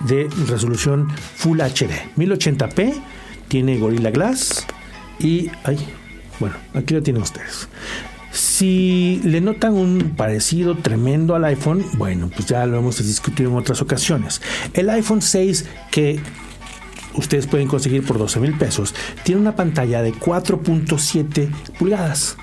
de 0.00 0.30
resolución 0.48 1.08
Full 1.36 1.60
HD, 1.60 2.16
1080p, 2.16 2.94
tiene 3.48 3.78
Gorilla 3.78 4.10
Glass 4.10 4.66
y, 5.20 5.50
ay, 5.64 5.78
bueno, 6.38 6.56
aquí 6.74 6.94
lo 6.94 7.02
tienen 7.02 7.22
ustedes. 7.22 7.68
Si 8.32 9.20
le 9.24 9.40
notan 9.40 9.74
un 9.74 10.14
parecido 10.16 10.76
tremendo 10.76 11.34
al 11.34 11.44
iPhone, 11.44 11.84
bueno, 11.94 12.30
pues 12.34 12.46
ya 12.46 12.64
lo 12.66 12.78
hemos 12.78 12.98
discutido 12.98 13.50
en 13.50 13.56
otras 13.56 13.82
ocasiones. 13.82 14.40
El 14.72 14.88
iPhone 14.90 15.20
6 15.20 15.66
que 15.90 16.20
ustedes 17.14 17.46
pueden 17.46 17.66
conseguir 17.66 18.04
por 18.04 18.18
12 18.18 18.40
mil 18.40 18.56
pesos 18.56 18.94
tiene 19.24 19.40
una 19.40 19.56
pantalla 19.56 20.02
de 20.02 20.12
4.7 20.14 21.48
pulgadas 21.78 22.36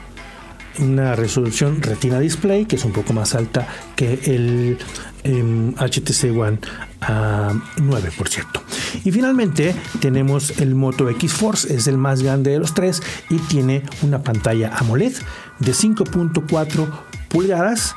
una 0.80 1.16
resolución 1.16 1.82
Retina 1.82 2.20
Display 2.20 2.66
que 2.66 2.76
es 2.76 2.86
un 2.86 2.92
poco 2.92 3.13
más 3.13 3.34
alta 3.34 3.68
que 3.96 4.20
el 4.26 4.78
HTC 5.24 6.24
em, 6.26 6.40
One 6.40 6.60
A9 7.02 8.12
por 8.18 8.30
cierto 8.30 8.62
y 9.04 9.12
finalmente 9.12 9.76
tenemos 10.00 10.60
el 10.60 10.76
Moto 10.76 11.10
X 11.10 11.34
Force 11.34 11.73
es 11.73 11.88
el 11.88 11.97
más 11.97 12.21
grande 12.21 12.52
de 12.52 12.60
los 12.60 12.73
tres 12.73 13.02
y 13.30 13.38
tiene 13.38 13.84
una 14.02 14.23
pantalla 14.23 14.76
AMOLED 14.78 15.13
de 15.60 15.71
5.4 15.71 16.88
pulgadas 17.30 17.95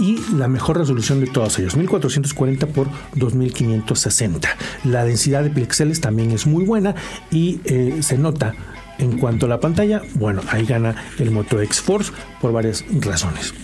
y 0.00 0.20
la 0.36 0.48
mejor 0.48 0.78
resolución 0.78 1.20
de 1.20 1.26
todos 1.26 1.58
ellos, 1.58 1.76
1440 1.76 2.66
por 2.68 2.88
2560. 3.16 4.48
La 4.84 5.04
densidad 5.04 5.42
de 5.42 5.50
píxeles 5.50 6.00
también 6.00 6.30
es 6.30 6.46
muy 6.46 6.64
buena 6.64 6.94
y 7.30 7.60
eh, 7.64 7.98
se 8.00 8.16
nota 8.16 8.54
en 8.98 9.18
cuanto 9.18 9.46
a 9.46 9.48
la 9.48 9.60
pantalla, 9.60 10.02
bueno, 10.14 10.42
ahí 10.50 10.64
gana 10.66 10.96
el 11.18 11.30
Moto 11.30 11.60
X 11.62 11.80
Force 11.80 12.12
por 12.40 12.52
varias 12.52 12.84
razones. 13.00 13.54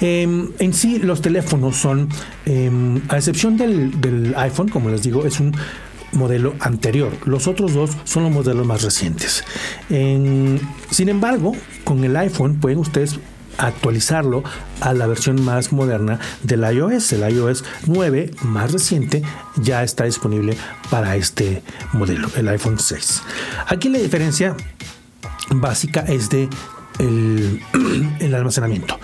Em, 0.00 0.50
en 0.58 0.72
sí, 0.72 0.98
los 0.98 1.20
teléfonos 1.20 1.76
son, 1.76 2.08
em, 2.46 3.00
a 3.08 3.16
excepción 3.16 3.56
del, 3.56 4.34
iPhone, 4.36 4.68
como 4.68 4.88
les 4.90 5.02
digo, 5.02 5.26
es 5.26 5.40
un 5.40 5.54
modelo 6.12 6.54
anterior. 6.60 7.12
Los 7.24 7.46
otros 7.46 7.74
dos 7.74 7.90
son 8.04 8.24
los 8.24 8.32
modelos 8.32 8.66
más 8.66 8.82
recientes. 8.82 9.44
sin 9.88 11.08
embargo, 11.08 11.52
con 11.84 12.02
el 12.04 12.16
iPhone 12.16 12.56
pueden 12.56 12.78
ustedes 12.78 13.18
actualizarlo 13.58 14.42
a 14.80 14.92
la 14.94 15.06
versión 15.06 15.42
más 15.42 15.72
moderna 15.72 16.18
del 16.42 16.62
iOS. 16.62 17.12
El 17.12 17.32
iOS 17.32 17.64
9 17.86 18.30
más 18.42 18.72
reciente 18.72 19.22
ya 19.56 19.82
está 19.82 20.04
disponible 20.04 20.56
para 20.90 21.16
este 21.16 21.62
modelo, 21.92 22.28
el 22.36 22.48
iPhone 22.48 22.78
6. 22.78 23.22
Aquí 23.66 23.88
la 23.88 23.98
diferencia 23.98 24.56
básica 25.50 26.00
es 26.00 26.30
de 26.30 26.48
el, 28.20 28.34
almacenamiento. 28.34 28.98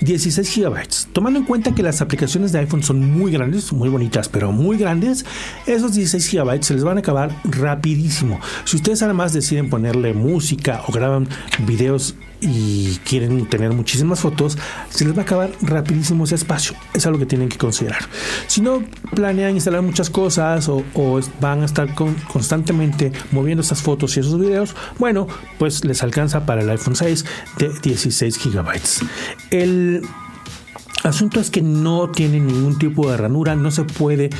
16 0.00 0.48
gigabytes. 0.48 1.08
Tomando 1.12 1.38
en 1.38 1.46
cuenta 1.46 1.74
que 1.74 1.82
las 1.82 2.00
aplicaciones 2.00 2.52
de 2.52 2.60
iPhone 2.60 2.82
son 2.82 3.10
muy 3.10 3.32
grandes, 3.32 3.72
muy 3.72 3.88
bonitas, 3.88 4.28
pero 4.28 4.52
muy 4.52 4.76
grandes, 4.76 5.24
esos 5.66 5.94
16 5.94 6.26
gigabytes 6.26 6.66
se 6.66 6.74
les 6.74 6.84
van 6.84 6.98
a 6.98 7.00
acabar 7.00 7.30
rapidísimo. 7.44 8.38
Si 8.64 8.76
ustedes 8.76 9.02
además 9.02 9.32
deciden 9.32 9.70
ponerle 9.70 10.12
música 10.12 10.82
o 10.86 10.92
graban 10.92 11.28
videos 11.66 12.14
y 12.40 12.96
quieren 13.04 13.46
tener 13.46 13.72
muchísimas 13.72 14.20
fotos, 14.20 14.58
se 14.90 15.04
les 15.04 15.14
va 15.14 15.20
a 15.20 15.22
acabar 15.22 15.50
rapidísimo 15.62 16.24
ese 16.24 16.36
espacio. 16.36 16.76
Es 16.94 17.06
algo 17.06 17.18
que 17.18 17.26
tienen 17.26 17.48
que 17.48 17.58
considerar. 17.58 18.02
Si 18.46 18.60
no 18.60 18.82
planean 19.14 19.54
instalar 19.54 19.82
muchas 19.82 20.10
cosas 20.10 20.68
o, 20.68 20.84
van 21.40 21.62
a 21.62 21.64
estar 21.64 21.94
constantemente 21.94 23.12
moviendo 23.32 23.62
esas 23.62 23.82
fotos 23.82 24.16
y 24.16 24.20
esos 24.20 24.38
videos, 24.38 24.74
bueno, 24.98 25.26
pues 25.58 25.84
les 25.84 26.02
alcanza 26.02 26.46
para 26.46 26.62
el 26.62 26.70
iPhone 26.70 26.96
6 26.96 27.24
de 27.58 27.70
16 27.82 28.38
gigabytes. 28.38 29.00
El 29.50 30.02
asunto 31.04 31.40
es 31.40 31.50
que 31.50 31.62
no 31.62 32.10
tiene 32.10 32.40
ningún 32.40 32.78
tipo 32.78 33.10
de 33.10 33.16
ranura, 33.16 33.54
no 33.54 33.70
se 33.70 33.84
puede, 33.84 34.30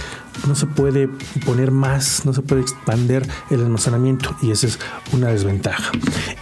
no 0.47 0.55
se 0.55 0.67
puede 0.67 1.09
poner 1.45 1.71
más, 1.71 2.25
no 2.25 2.33
se 2.33 2.43
puede 2.43 2.63
expandir 2.63 3.27
el 3.51 3.61
almacenamiento 3.61 4.37
y 4.43 4.51
esa 4.51 4.67
es 4.67 4.79
una 5.13 5.29
desventaja. 5.29 5.93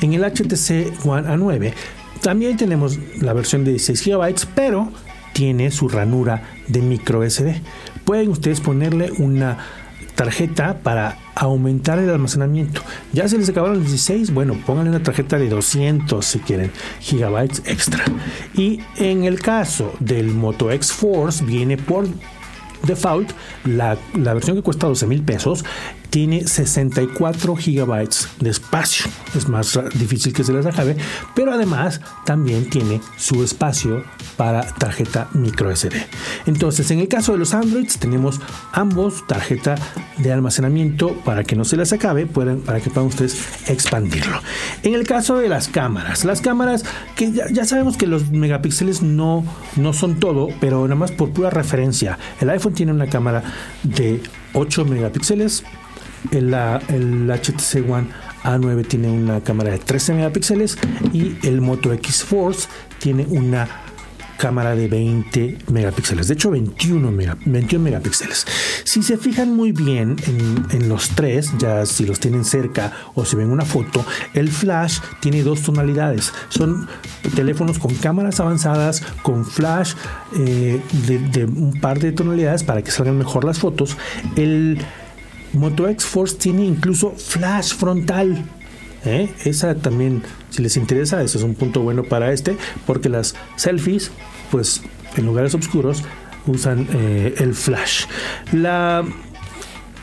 En 0.00 0.14
el 0.14 0.24
HTC 0.24 1.06
One 1.06 1.28
A9 1.28 1.74
también 2.22 2.56
tenemos 2.56 2.98
la 3.20 3.32
versión 3.32 3.64
de 3.64 3.72
16 3.72 4.04
GB, 4.06 4.46
pero 4.54 4.90
tiene 5.32 5.70
su 5.70 5.88
ranura 5.88 6.42
de 6.66 6.80
micro 6.80 7.28
SD. 7.28 7.60
Pueden 8.04 8.30
ustedes 8.30 8.60
ponerle 8.60 9.12
una 9.18 9.58
tarjeta 10.16 10.78
para 10.82 11.18
aumentar 11.36 12.00
el 12.00 12.10
almacenamiento. 12.10 12.82
Ya 13.12 13.28
se 13.28 13.38
les 13.38 13.48
acabaron 13.48 13.78
los 13.78 13.86
16, 13.86 14.34
bueno, 14.34 14.56
pónganle 14.66 14.90
una 14.90 15.02
tarjeta 15.02 15.38
de 15.38 15.48
200 15.48 16.24
si 16.24 16.40
quieren 16.40 16.72
gigabytes 17.00 17.62
extra. 17.66 18.04
Y 18.54 18.80
en 18.96 19.24
el 19.24 19.40
caso 19.40 19.92
del 20.00 20.28
Moto 20.28 20.72
X 20.72 20.92
Force 20.92 21.44
viene 21.44 21.76
por 21.76 22.08
default 22.82 23.30
la, 23.64 23.96
la 24.14 24.34
versión 24.34 24.56
que 24.56 24.62
cuesta 24.62 24.86
12 24.86 25.06
mil 25.06 25.22
pesos 25.22 25.64
tiene 26.16 26.46
64 26.46 27.56
gigabytes 27.56 28.26
de 28.40 28.48
espacio. 28.48 29.04
Es 29.34 29.50
más 29.50 29.78
difícil 29.92 30.32
que 30.32 30.44
se 30.44 30.52
les 30.54 30.64
acabe, 30.64 30.96
pero 31.34 31.52
además 31.52 32.00
también 32.24 32.70
tiene 32.70 33.02
su 33.18 33.44
espacio 33.44 34.02
para 34.38 34.62
tarjeta 34.62 35.28
micro 35.34 35.76
SD. 35.76 35.94
Entonces, 36.46 36.90
en 36.90 37.00
el 37.00 37.08
caso 37.08 37.32
de 37.32 37.38
los 37.38 37.52
Androids, 37.52 37.98
tenemos 37.98 38.40
ambos 38.72 39.26
tarjeta 39.26 39.74
de 40.16 40.32
almacenamiento 40.32 41.12
para 41.22 41.44
que 41.44 41.54
no 41.54 41.66
se 41.66 41.76
les 41.76 41.92
acabe, 41.92 42.24
pueden, 42.24 42.62
para 42.62 42.80
que 42.80 42.88
puedan 42.88 43.08
ustedes 43.08 43.36
expandirlo. 43.68 44.40
En 44.84 44.94
el 44.94 45.06
caso 45.06 45.36
de 45.36 45.50
las 45.50 45.68
cámaras, 45.68 46.24
las 46.24 46.40
cámaras 46.40 46.82
que 47.14 47.30
ya, 47.30 47.66
sabemos 47.66 47.98
que 47.98 48.06
los 48.06 48.30
megapíxeles 48.30 49.02
no, 49.02 49.44
no 49.76 49.92
son 49.92 50.18
todo, 50.18 50.48
pero 50.62 50.82
nada 50.84 50.94
más 50.94 51.12
por 51.12 51.28
pura 51.32 51.50
referencia, 51.50 52.18
el 52.40 52.48
iPhone 52.48 52.72
tiene 52.72 52.92
una 52.92 53.06
cámara 53.06 53.42
de 53.82 54.22
8 54.54 54.86
megapíxeles 54.86 55.62
el, 56.32 57.30
HTC 57.30 57.88
One 57.88 58.08
A9 58.42 58.86
tiene 58.86 59.10
una 59.10 59.40
cámara 59.40 59.70
de 59.70 59.78
13 59.78 60.14
megapíxeles 60.14 60.78
y 61.12 61.36
el 61.46 61.60
Moto 61.60 61.92
X 61.92 62.24
Force 62.24 62.68
tiene 62.98 63.26
una 63.28 63.68
cámara 64.36 64.74
de 64.74 64.88
20 64.88 65.58
megapíxeles, 65.72 66.28
de 66.28 66.34
hecho 66.34 66.50
21, 66.50 67.10
21 67.44 67.84
megapíxeles. 67.84 68.46
Si 68.84 69.02
se 69.02 69.16
fijan 69.16 69.54
muy 69.54 69.72
bien 69.72 70.16
en, 70.26 70.88
los 70.88 71.10
tres, 71.10 71.52
ya 71.58 71.86
si 71.86 72.04
los 72.04 72.20
tienen 72.20 72.44
cerca 72.44 72.92
o 73.14 73.24
si 73.24 73.36
ven 73.36 73.50
una 73.50 73.64
foto, 73.64 74.04
el 74.34 74.50
flash 74.50 74.98
tiene 75.20 75.42
dos 75.42 75.62
tonalidades. 75.62 76.32
Son 76.48 76.86
teléfonos 77.34 77.78
con 77.78 77.94
cámaras 77.94 78.38
avanzadas, 78.40 79.02
con 79.22 79.44
flash 79.44 79.94
eh, 80.38 80.80
de, 81.06 81.18
de 81.18 81.44
un 81.44 81.80
par 81.80 81.98
de 81.98 82.12
tonalidades 82.12 82.62
para 82.62 82.82
que 82.82 82.90
salgan 82.90 83.18
mejor 83.18 83.44
las 83.44 83.58
fotos. 83.58 83.96
El 84.36 84.78
Moto 85.56 85.88
X 85.88 86.04
Force 86.04 86.36
tiene 86.36 86.64
incluso 86.64 87.12
flash 87.12 87.74
frontal. 87.74 88.44
¿eh? 89.04 89.28
Esa 89.44 89.74
también, 89.74 90.22
si 90.50 90.62
les 90.62 90.76
interesa, 90.76 91.22
eso 91.22 91.38
es 91.38 91.44
un 91.44 91.54
punto 91.54 91.80
bueno 91.80 92.04
para 92.04 92.32
este, 92.32 92.56
porque 92.86 93.08
las 93.08 93.34
selfies, 93.56 94.10
pues 94.50 94.82
en 95.16 95.26
lugares 95.26 95.54
oscuros, 95.54 96.02
usan 96.46 96.86
eh, 96.92 97.34
el 97.38 97.54
flash. 97.54 98.04
La 98.52 99.04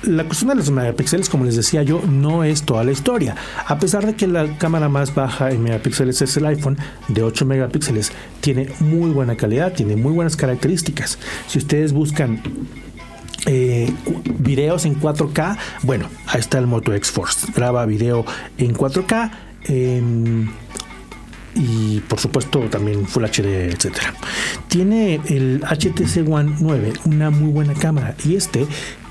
la 0.04 0.26
cuestión 0.26 0.50
de 0.50 0.56
los 0.56 0.70
megapíxeles, 0.70 1.30
como 1.30 1.46
les 1.46 1.56
decía 1.56 1.82
yo, 1.82 2.02
no 2.02 2.44
es 2.44 2.64
toda 2.64 2.84
la 2.84 2.92
historia. 2.92 3.36
A 3.66 3.80
pesar 3.80 4.06
de 4.06 4.16
que 4.16 4.28
la 4.28 4.58
cámara 4.58 4.90
más 4.90 5.16
baja 5.16 5.50
en 5.50 5.64
megapíxeles 5.64 6.22
es 6.22 6.36
el 6.36 6.46
iPhone 6.46 6.78
de 7.08 7.24
8 7.24 7.46
megapíxeles, 7.46 8.12
tiene 8.42 8.68
muy 8.82 9.12
buena 9.12 9.38
calidad, 9.38 9.72
tiene 9.72 9.96
muy 9.96 10.12
buenas 10.12 10.36
características. 10.36 11.20
Si 11.48 11.58
ustedes 11.58 11.94
buscan 11.94 12.42
eh, 13.46 13.94
videos 14.40 14.86
en 14.86 15.00
4K. 15.00 15.58
Bueno, 15.84 16.10
ahí 16.28 16.40
está 16.40 16.60
el 16.60 16.68
Moto 16.68 16.94
X 16.94 17.12
Force. 17.12 17.48
Graba 17.54 17.86
video 17.86 18.26
en 18.58 18.74
4K. 18.74 19.32
Em, 19.66 20.50
y 21.56 22.00
por 22.02 22.20
supuesto 22.20 22.62
también 22.62 23.06
Full 23.06 23.26
HD, 23.26 23.72
etcétera. 23.72 24.14
Tiene 24.68 25.22
el 25.28 25.62
HTC 25.64 26.28
One 26.28 26.56
9 26.60 26.94
una 27.06 27.30
muy 27.30 27.52
buena 27.52 27.74
cámara 27.74 28.16
y 28.26 28.36
este 28.36 28.66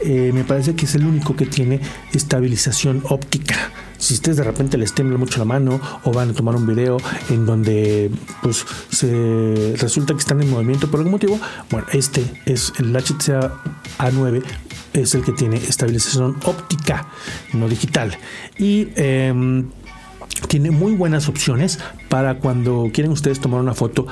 eh, 0.05 0.33
me 0.35 0.43
parece 0.43 0.75
que 0.75 0.87
es 0.87 0.95
el 0.97 1.07
único 1.07 1.37
que 1.37 1.47
tiene 1.47 1.81
estabilización 2.13 3.03
óptica 3.09 3.71
si 4.03 4.15
ustedes 4.15 4.37
de 4.37 4.43
repente 4.43 4.77
les 4.77 4.93
tiembla 4.93 5.17
mucho 5.17 5.39
la 5.39 5.45
mano 5.45 5.81
o 6.03 6.13
van 6.13 6.31
a 6.31 6.33
tomar 6.33 6.57
un 6.57 6.67
video 6.67 6.97
en 7.31 7.47
donde 7.47 8.11
pues 8.43 8.67
se 8.91 9.77
resulta 9.79 10.13
que 10.13 10.19
están 10.19 10.43
en 10.43 10.51
movimiento 10.51 10.91
por 10.91 10.99
algún 10.99 11.13
motivo, 11.13 11.39
bueno, 11.71 11.87
este 11.93 12.25
es 12.45 12.73
el 12.81 12.93
HTC 12.93 13.31
A9 13.99 14.43
es 14.93 15.15
el 15.15 15.23
que 15.23 15.31
tiene 15.31 15.57
estabilización 15.57 16.37
óptica, 16.45 17.07
no 17.53 17.69
digital. 17.69 18.19
Y 18.59 18.89
em, 18.97 19.71
tiene 20.49 20.73
muy 20.73 20.95
buenas 20.95 21.29
opciones 21.29 21.79
para 22.09 22.39
cuando 22.39 22.91
quieren 22.93 23.13
ustedes 23.13 23.41
tomar 23.41 23.61
una 23.61 23.73
foto 23.73 24.09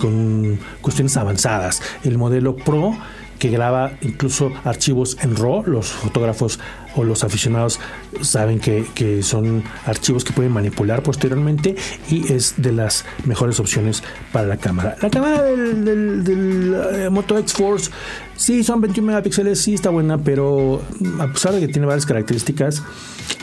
con 0.00 0.58
cuestiones 0.80 1.16
avanzadas. 1.18 1.82
El 2.04 2.16
modelo 2.16 2.56
Pro 2.56 2.96
que 3.38 3.50
graba 3.50 3.92
incluso 4.00 4.50
archivos 4.64 5.16
en 5.20 5.36
RAW. 5.36 5.64
Los 5.66 5.88
fotógrafos 5.88 6.58
o 6.96 7.04
los 7.04 7.24
aficionados 7.24 7.80
saben 8.20 8.60
que, 8.60 8.84
son 9.22 9.62
archivos 9.86 10.24
que 10.24 10.32
pueden 10.32 10.52
manipular 10.52 11.02
posteriormente 11.02 11.76
y 12.10 12.32
es 12.32 12.54
de 12.56 12.72
las 12.72 13.04
mejores 13.24 13.60
opciones 13.60 14.02
para 14.32 14.46
la 14.46 14.56
cámara. 14.56 14.96
La 15.00 15.10
cámara 15.10 15.42
del, 15.42 16.74
eh, 16.94 17.10
Moto 17.10 17.38
X 17.38 17.52
Force, 17.52 17.90
sí, 18.36 18.64
son 18.64 18.80
21 18.80 19.06
megapíxeles, 19.06 19.60
sí 19.60 19.74
está 19.74 19.90
buena, 19.90 20.18
pero 20.18 20.82
a 21.20 21.26
pesar 21.28 21.52
de 21.52 21.60
que 21.60 21.68
tiene 21.68 21.86
varias 21.86 22.06
características, 22.06 22.82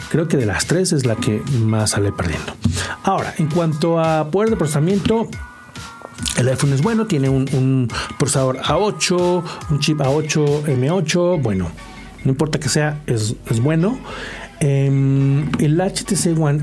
creo 0.10 0.28
que 0.28 0.38
de 0.38 0.46
las 0.46 0.66
tres 0.66 0.94
es 0.94 1.06
la 1.06 1.16
que 1.16 1.42
más 1.60 1.92
sale 1.92 2.12
perdiendo. 2.12 2.54
Ahora, 3.04 3.34
en 3.38 3.48
cuanto 3.48 4.00
a 4.00 4.30
poder 4.30 4.50
de 4.50 4.56
procesamiento, 4.58 5.28
el 6.38 6.48
iPhone 6.48 6.74
es 6.74 6.82
bueno, 6.82 7.06
tiene 7.08 7.30
un, 7.30 7.90
procesador 8.18 8.60
A8, 8.60 9.44
un 9.70 9.80
chip 9.80 10.00
A8, 10.00 10.64
M8, 10.64 11.42
bueno, 11.42 11.72
no 12.24 12.32
importa 12.32 12.60
que 12.60 12.70
sea, 12.70 13.02
es, 13.08 13.36
bueno. 13.62 14.00
Em, 14.60 15.50
el 15.60 15.80
HTC 15.82 16.40
One 16.40 16.62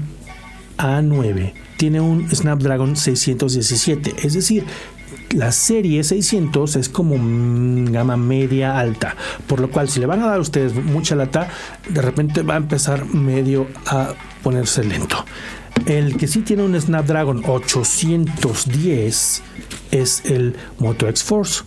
A9 0.76 1.52
tiene 1.76 2.00
un 2.00 2.28
Snapdragon 2.30 2.96
617, 2.96 4.14
es 4.22 4.34
decir, 4.34 4.64
la 5.30 5.52
serie 5.52 6.02
600 6.04 6.76
es 6.76 6.88
como 6.88 7.16
gama 7.90 8.16
media 8.16 8.78
alta, 8.78 9.14
por 9.46 9.60
lo 9.60 9.70
cual 9.70 9.88
si 9.88 10.00
le 10.00 10.06
van 10.06 10.22
a 10.22 10.26
dar 10.26 10.38
a 10.38 10.40
ustedes 10.40 10.74
mucha 10.74 11.14
lata, 11.16 11.48
de 11.88 12.00
repente 12.00 12.42
va 12.42 12.54
a 12.54 12.58
empezar 12.58 13.04
medio 13.06 13.66
a 13.86 14.14
ponerse 14.42 14.84
lento. 14.84 15.24
El 15.86 16.16
que 16.16 16.26
sí 16.26 16.40
tiene 16.40 16.62
un 16.64 16.78
Snapdragon 16.80 17.42
810 17.46 19.42
es 19.90 20.22
el 20.26 20.56
Moto 20.78 21.08
X 21.08 21.22
Force. 21.22 21.64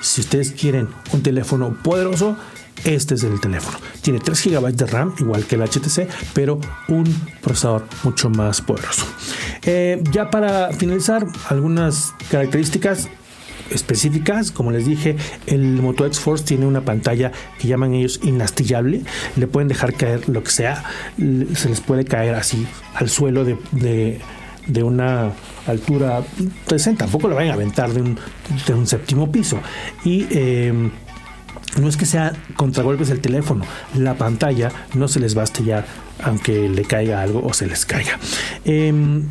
Si 0.00 0.20
ustedes 0.20 0.52
quieren 0.52 0.88
un 1.12 1.22
teléfono 1.22 1.76
poderoso, 1.82 2.36
este 2.84 3.14
es 3.14 3.22
el 3.24 3.40
teléfono. 3.40 3.78
Tiene 4.00 4.18
3 4.18 4.44
GB 4.44 4.72
de 4.72 4.86
RAM, 4.86 5.14
igual 5.18 5.44
que 5.44 5.56
el 5.56 5.62
HTC, 5.62 6.08
pero 6.34 6.60
un 6.88 7.04
procesador 7.40 7.86
mucho 8.02 8.30
más 8.30 8.60
poderoso. 8.60 9.06
Eh, 9.62 10.02
ya 10.10 10.30
para 10.30 10.72
finalizar, 10.72 11.26
algunas 11.48 12.12
características 12.30 13.08
específicas. 13.70 14.50
Como 14.50 14.70
les 14.70 14.86
dije, 14.86 15.16
el 15.46 15.82
Moto 15.82 16.06
X 16.06 16.20
Force 16.20 16.44
tiene 16.44 16.66
una 16.66 16.82
pantalla 16.82 17.32
que 17.58 17.68
llaman 17.68 17.94
ellos 17.94 18.20
inastillable. 18.22 19.02
Le 19.36 19.46
pueden 19.46 19.68
dejar 19.68 19.94
caer 19.94 20.28
lo 20.28 20.42
que 20.42 20.50
sea. 20.50 20.84
Se 21.54 21.68
les 21.68 21.80
puede 21.80 22.04
caer 22.04 22.34
así 22.34 22.66
al 22.94 23.08
suelo 23.08 23.44
de, 23.44 23.56
de, 24.66 24.82
una 24.82 25.32
altura 25.66 26.22
decente. 26.68 27.00
Tampoco 27.00 27.28
lo 27.28 27.34
vayan 27.34 27.52
a 27.52 27.54
aventar 27.54 27.92
de 27.92 28.02
un, 28.02 28.18
de 28.66 28.74
un 28.74 28.86
séptimo 28.86 29.30
piso. 29.30 29.58
Y 30.04 30.26
em, 30.30 30.90
no 31.80 31.88
es 31.88 31.96
que 31.96 32.06
sea 32.06 32.32
contragolpes 32.56 33.10
el 33.10 33.20
teléfono. 33.20 33.64
La 33.94 34.14
pantalla 34.14 34.70
no 34.94 35.08
se 35.08 35.20
les 35.20 35.36
va 35.36 35.42
a 35.42 35.44
estallar 35.44 35.86
aunque 36.22 36.68
le 36.68 36.84
caiga 36.84 37.20
algo 37.20 37.44
o 37.44 37.52
se 37.52 37.66
les 37.66 37.84
caiga. 37.84 38.18
Em, 38.64 39.26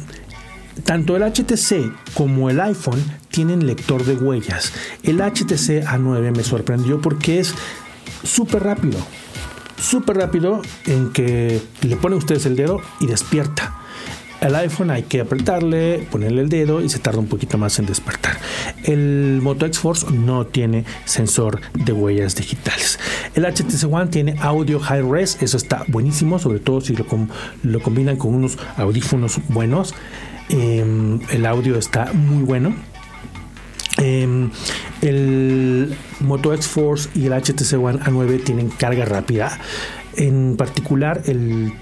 tanto 0.84 1.16
el 1.16 1.24
HTC 1.24 1.92
como 2.14 2.50
el 2.50 2.60
iPhone 2.60 3.02
tienen 3.30 3.66
lector 3.66 4.04
de 4.04 4.16
huellas. 4.16 4.74
El 5.04 5.22
HTC 5.22 5.86
A9 5.86 6.36
me 6.36 6.44
sorprendió 6.44 7.02
porque 7.02 7.40
es 7.40 7.54
súper 8.24 8.64
rápido. 8.64 9.00
Súper 9.80 10.18
rápido 10.18 10.62
en 10.86 11.12
que 11.12 11.62
le 11.82 11.96
pone 11.98 12.16
ustedes 12.16 12.46
el 12.46 12.56
dedo 12.56 12.82
y 13.00 13.08
despierta. 13.08 13.83
El 14.44 14.56
iPhone 14.56 14.92
hay 14.92 15.04
que 15.04 15.22
apretarle, 15.22 16.06
ponerle 16.12 16.42
el 16.42 16.50
dedo 16.50 16.82
y 16.82 16.90
se 16.90 17.00
tarda 17.00 17.20
un 17.20 17.28
poquito 17.28 17.58
más 17.58 17.80
en 17.80 17.86
despertar. 17.86 18.38
El 18.84 19.40
Moto 19.42 19.66
X 19.66 19.80
Force 19.80 20.12
no 20.12 20.46
tiene 20.46 20.84
sensor 21.06 21.62
de 21.74 21.94
huellas 21.94 22.36
digitales. 22.36 23.00
El 23.36 23.46
HTC 23.46 23.86
One 23.90 24.08
tiene 24.08 24.36
audio 24.42 24.82
high 24.82 25.02
res, 25.02 25.38
eso 25.42 25.56
está 25.56 25.86
buenísimo, 25.88 26.40
sobre 26.40 26.60
todo 26.60 26.82
si 26.82 26.94
lo, 26.94 27.06
lo 27.64 27.82
combinan 27.82 28.18
con 28.18 28.36
unos 28.36 28.58
audífonos 28.76 29.40
buenos. 29.48 29.96
Em, 30.50 31.22
el 31.32 31.46
audio 31.46 31.78
está 31.78 32.12
muy 32.12 32.44
bueno. 32.44 32.76
Em, 33.98 34.52
el 35.02 35.96
Moto 36.20 36.54
X 36.54 36.68
Force 36.68 37.10
y 37.16 37.28
el 37.28 37.34
HTC 37.34 37.82
One 37.82 38.00
A9 38.00 38.44
tienen 38.44 38.68
carga 38.68 39.06
rápida. 39.06 39.58
En 40.16 40.58
particular, 40.58 41.24
el, 41.26 41.74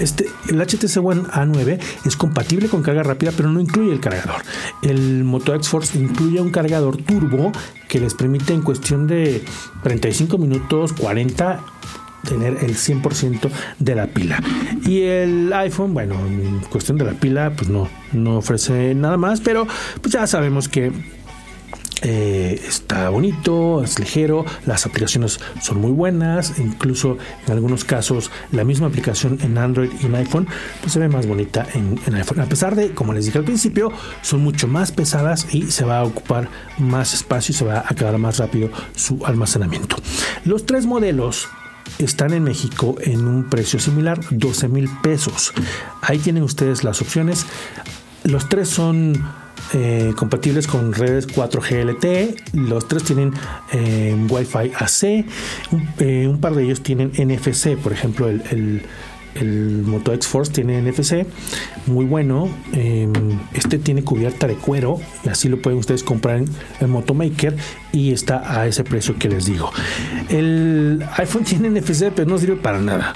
este, 0.00 0.26
el 0.48 0.60
HTC 0.60 0.96
One 1.04 1.22
A9 1.22 1.78
es 2.04 2.16
compatible 2.16 2.68
con 2.68 2.82
carga 2.82 3.02
rápida, 3.02 3.32
pero 3.36 3.50
no 3.50 3.60
incluye 3.60 3.92
el 3.92 4.00
cargador. 4.00 4.42
El 4.82 5.24
Moto 5.24 5.54
X 5.54 5.68
Force 5.68 5.98
incluye 5.98 6.40
un 6.40 6.50
cargador 6.50 6.96
turbo 6.96 7.52
que 7.88 8.00
les 8.00 8.14
permite 8.14 8.52
en 8.52 8.62
cuestión 8.62 9.06
de 9.06 9.44
35 9.82 10.38
minutos, 10.38 10.92
40 10.92 11.60
tener 12.28 12.58
el 12.62 12.76
100% 12.76 13.50
de 13.78 13.94
la 13.94 14.06
pila. 14.06 14.40
Y 14.86 15.02
el 15.02 15.52
iPhone, 15.52 15.94
bueno, 15.94 16.14
en 16.26 16.60
cuestión 16.70 16.98
de 16.98 17.04
la 17.04 17.12
pila, 17.12 17.52
pues 17.56 17.68
no, 17.68 17.88
no 18.12 18.38
ofrece 18.38 18.94
nada 18.94 19.16
más, 19.16 19.40
pero 19.40 19.66
pues 20.00 20.12
ya 20.12 20.26
sabemos 20.26 20.68
que 20.68 20.92
eh, 22.02 22.60
está 22.66 23.08
bonito, 23.10 23.82
es 23.82 23.98
ligero, 23.98 24.44
las 24.66 24.86
aplicaciones 24.86 25.40
son 25.60 25.80
muy 25.80 25.92
buenas, 25.92 26.58
incluso 26.58 27.16
en 27.46 27.52
algunos 27.52 27.84
casos 27.84 28.30
la 28.50 28.64
misma 28.64 28.88
aplicación 28.88 29.38
en 29.42 29.56
Android 29.56 29.90
y 30.02 30.06
en 30.06 30.14
iPhone 30.16 30.48
pues 30.80 30.92
se 30.92 30.98
ve 30.98 31.08
más 31.08 31.26
bonita 31.26 31.66
en, 31.74 32.00
en, 32.06 32.14
iPhone. 32.14 32.40
A 32.40 32.46
pesar 32.46 32.74
de, 32.74 32.92
como 32.92 33.12
les 33.12 33.26
dije 33.26 33.38
al 33.38 33.44
principio, 33.44 33.92
son 34.22 34.42
mucho 34.42 34.66
más 34.66 34.90
pesadas 34.90 35.54
y 35.54 35.70
se 35.70 35.84
va 35.84 35.98
a 35.98 36.04
ocupar 36.04 36.48
más 36.78 37.14
espacio 37.14 37.52
y 37.52 37.56
se 37.56 37.64
va 37.64 37.78
a 37.78 37.86
acabar 37.88 38.18
más 38.18 38.38
rápido 38.38 38.70
su 38.96 39.24
almacenamiento. 39.24 39.96
Los 40.44 40.66
tres 40.66 40.86
modelos 40.86 41.48
están 41.98 42.32
en 42.32 42.42
México 42.42 42.96
en 43.00 43.26
un 43.26 43.44
precio 43.48 43.78
similar, 43.78 44.20
12 44.30 44.68
mil 44.68 44.90
pesos. 45.02 45.52
Ahí 46.00 46.18
tienen 46.18 46.42
ustedes 46.42 46.84
las 46.84 47.00
opciones. 47.00 47.46
Los 48.24 48.48
tres 48.48 48.68
son 48.68 49.22
eh, 49.74 50.12
compatibles 50.16 50.66
con 50.66 50.92
redes 50.92 51.28
4G 51.28 51.84
LTE. 51.84 52.36
Los 52.52 52.88
tres 52.88 53.04
tienen 53.04 53.32
eh, 53.72 54.16
Wi-Fi 54.28 54.72
AC. 54.76 55.24
Eh, 55.98 56.26
un, 56.28 56.40
par 56.40 56.54
de 56.54 56.64
ellos 56.64 56.82
tienen 56.82 57.12
NFC, 57.16 57.76
por 57.76 57.92
ejemplo, 57.92 58.28
el 58.28 58.82
el 59.34 59.82
Moto 59.84 60.12
X 60.12 60.26
Force 60.26 60.52
tiene 60.52 60.80
NFC 60.82 61.26
muy 61.86 62.04
bueno. 62.04 62.48
Em, 62.72 63.12
este 63.54 63.78
tiene 63.78 64.02
cubierta 64.02 64.46
de 64.46 64.54
cuero 64.54 65.00
y 65.24 65.28
así 65.28 65.48
lo 65.48 65.60
pueden 65.60 65.78
ustedes 65.78 66.02
comprar 66.02 66.38
en 66.38 66.48
el 66.80 66.88
Moto 66.88 67.14
Maker 67.14 67.56
y 67.92 68.12
está 68.12 68.60
a 68.60 68.66
ese 68.66 68.84
precio 68.84 69.18
que 69.18 69.28
les 69.28 69.46
digo. 69.46 69.70
El 70.28 71.04
iPhone 71.16 71.44
tiene 71.44 71.70
NFC, 71.70 72.10
pero 72.14 72.28
no 72.28 72.38
sirve 72.38 72.56
para 72.56 72.78
nada 72.78 73.14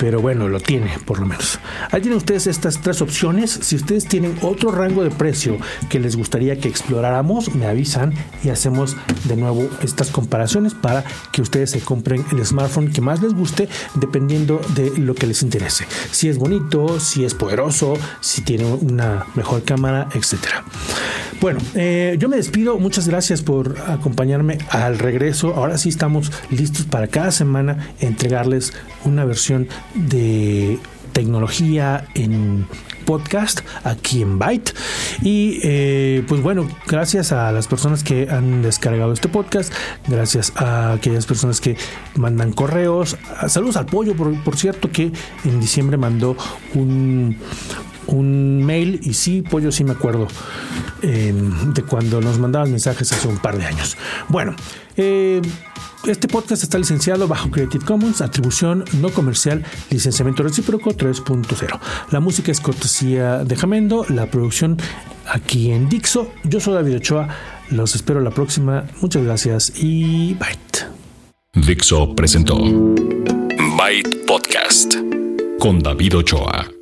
pero 0.00 0.22
bueno, 0.22 0.48
lo 0.48 0.60
tiene 0.60 0.90
por 1.04 1.20
lo 1.20 1.26
menos. 1.26 1.60
Ahí 1.90 2.00
tienen 2.00 2.16
ustedes 2.16 2.46
estas 2.46 2.80
tres 2.80 3.02
opciones. 3.02 3.50
Si 3.50 3.76
ustedes 3.76 4.06
tienen 4.06 4.34
otro 4.40 4.72
rango 4.72 5.04
de 5.04 5.10
precio 5.10 5.58
que 5.90 6.00
les 6.00 6.16
gustaría 6.16 6.58
que 6.58 6.68
exploráramos, 6.68 7.54
me 7.54 7.66
avisan 7.66 8.14
y 8.42 8.48
hacemos 8.48 8.96
de 9.24 9.36
nuevo 9.36 9.68
estas 9.82 10.10
comparaciones 10.10 10.72
para 10.72 11.04
que 11.32 11.42
ustedes 11.42 11.70
se 11.70 11.80
compren 11.80 12.24
el 12.32 12.44
smartphone 12.46 12.90
que 12.90 13.02
más 13.02 13.20
les 13.20 13.34
guste 13.34 13.68
dependiendo 13.94 14.62
de 14.74 14.90
lo 14.98 15.14
que 15.14 15.26
les 15.26 15.42
interese. 15.42 15.84
Si 16.10 16.30
es 16.30 16.38
bonito, 16.38 16.98
si 16.98 17.26
es 17.26 17.34
poderoso, 17.34 17.94
si 18.22 18.40
tiene 18.40 18.64
una 18.64 19.26
mejor 19.34 19.64
cámara, 19.64 20.08
etcétera. 20.14 20.64
Bueno, 21.40 21.58
eh, 21.74 22.16
yo 22.18 22.28
me 22.28 22.36
despido. 22.36 22.78
Muchas 22.78 23.08
gracias 23.08 23.40
por 23.40 23.80
acompañarme 23.86 24.58
al 24.68 24.98
regreso. 24.98 25.54
Ahora 25.54 25.78
sí 25.78 25.88
estamos 25.88 26.30
listos 26.50 26.84
para 26.84 27.08
cada 27.08 27.32
semana 27.32 27.94
entregarles 28.00 28.74
una 29.06 29.24
versión 29.24 29.66
de 29.94 30.78
tecnología 31.12 32.06
en 32.14 32.66
podcast 33.10 33.60
aquí 33.82 34.22
en 34.22 34.38
Byte. 34.38 34.72
Y 35.22 35.58
eh, 35.64 36.24
pues 36.28 36.42
bueno, 36.42 36.68
gracias 36.86 37.32
a 37.32 37.50
las 37.50 37.66
personas 37.66 38.04
que 38.04 38.28
han 38.30 38.62
descargado 38.62 39.12
este 39.12 39.28
podcast, 39.28 39.72
gracias 40.06 40.52
a 40.56 40.92
aquellas 40.92 41.26
personas 41.26 41.60
que 41.60 41.76
mandan 42.14 42.52
correos. 42.52 43.16
Saludos 43.48 43.76
al 43.76 43.86
pollo, 43.86 44.14
por, 44.14 44.56
cierto, 44.56 44.90
que 44.92 45.10
en 45.44 45.60
diciembre 45.60 45.96
mandó 45.96 46.36
un, 46.74 47.36
un 48.10 48.64
mail 48.64 49.00
y 49.02 49.14
sí, 49.14 49.42
pollo, 49.42 49.72
sí 49.72 49.84
me 49.84 49.92
acuerdo 49.92 50.28
em, 51.02 51.72
de 51.72 51.82
cuando 51.82 52.20
nos 52.20 52.38
mandaban 52.38 52.70
mensajes 52.70 53.10
hace 53.12 53.28
un 53.28 53.38
par 53.38 53.58
de 53.58 53.66
años. 53.66 53.96
Bueno, 54.28 54.54
eh, 54.96 55.40
este 56.06 56.28
podcast 56.28 56.62
está 56.62 56.78
licenciado 56.78 57.28
bajo 57.28 57.50
Creative 57.50 57.84
Commons, 57.84 58.20
atribución 58.20 58.84
no 59.00 59.10
comercial, 59.10 59.64
licenciamiento 59.90 60.42
recíproco 60.42 60.90
3.0. 60.92 61.78
La 62.10 62.20
música 62.20 62.50
es 62.50 62.60
cortesía 62.60 63.44
de 63.44 63.56
Jamendo, 63.56 64.06
la 64.08 64.26
producción 64.26 64.78
aquí 65.26 65.70
en 65.72 65.88
Dixo. 65.88 66.32
Yo 66.44 66.60
soy 66.60 66.74
David 66.74 66.96
Ochoa, 66.96 67.28
los 67.70 67.94
espero 67.94 68.20
la 68.20 68.30
próxima. 68.30 68.86
Muchas 69.00 69.24
gracias 69.24 69.72
y 69.76 70.34
bye. 70.34 70.58
Dixo 71.52 72.14
presentó 72.14 72.56
Byte 73.76 74.24
Podcast 74.24 74.94
con 75.58 75.80
David 75.80 76.18
Ochoa. 76.18 76.79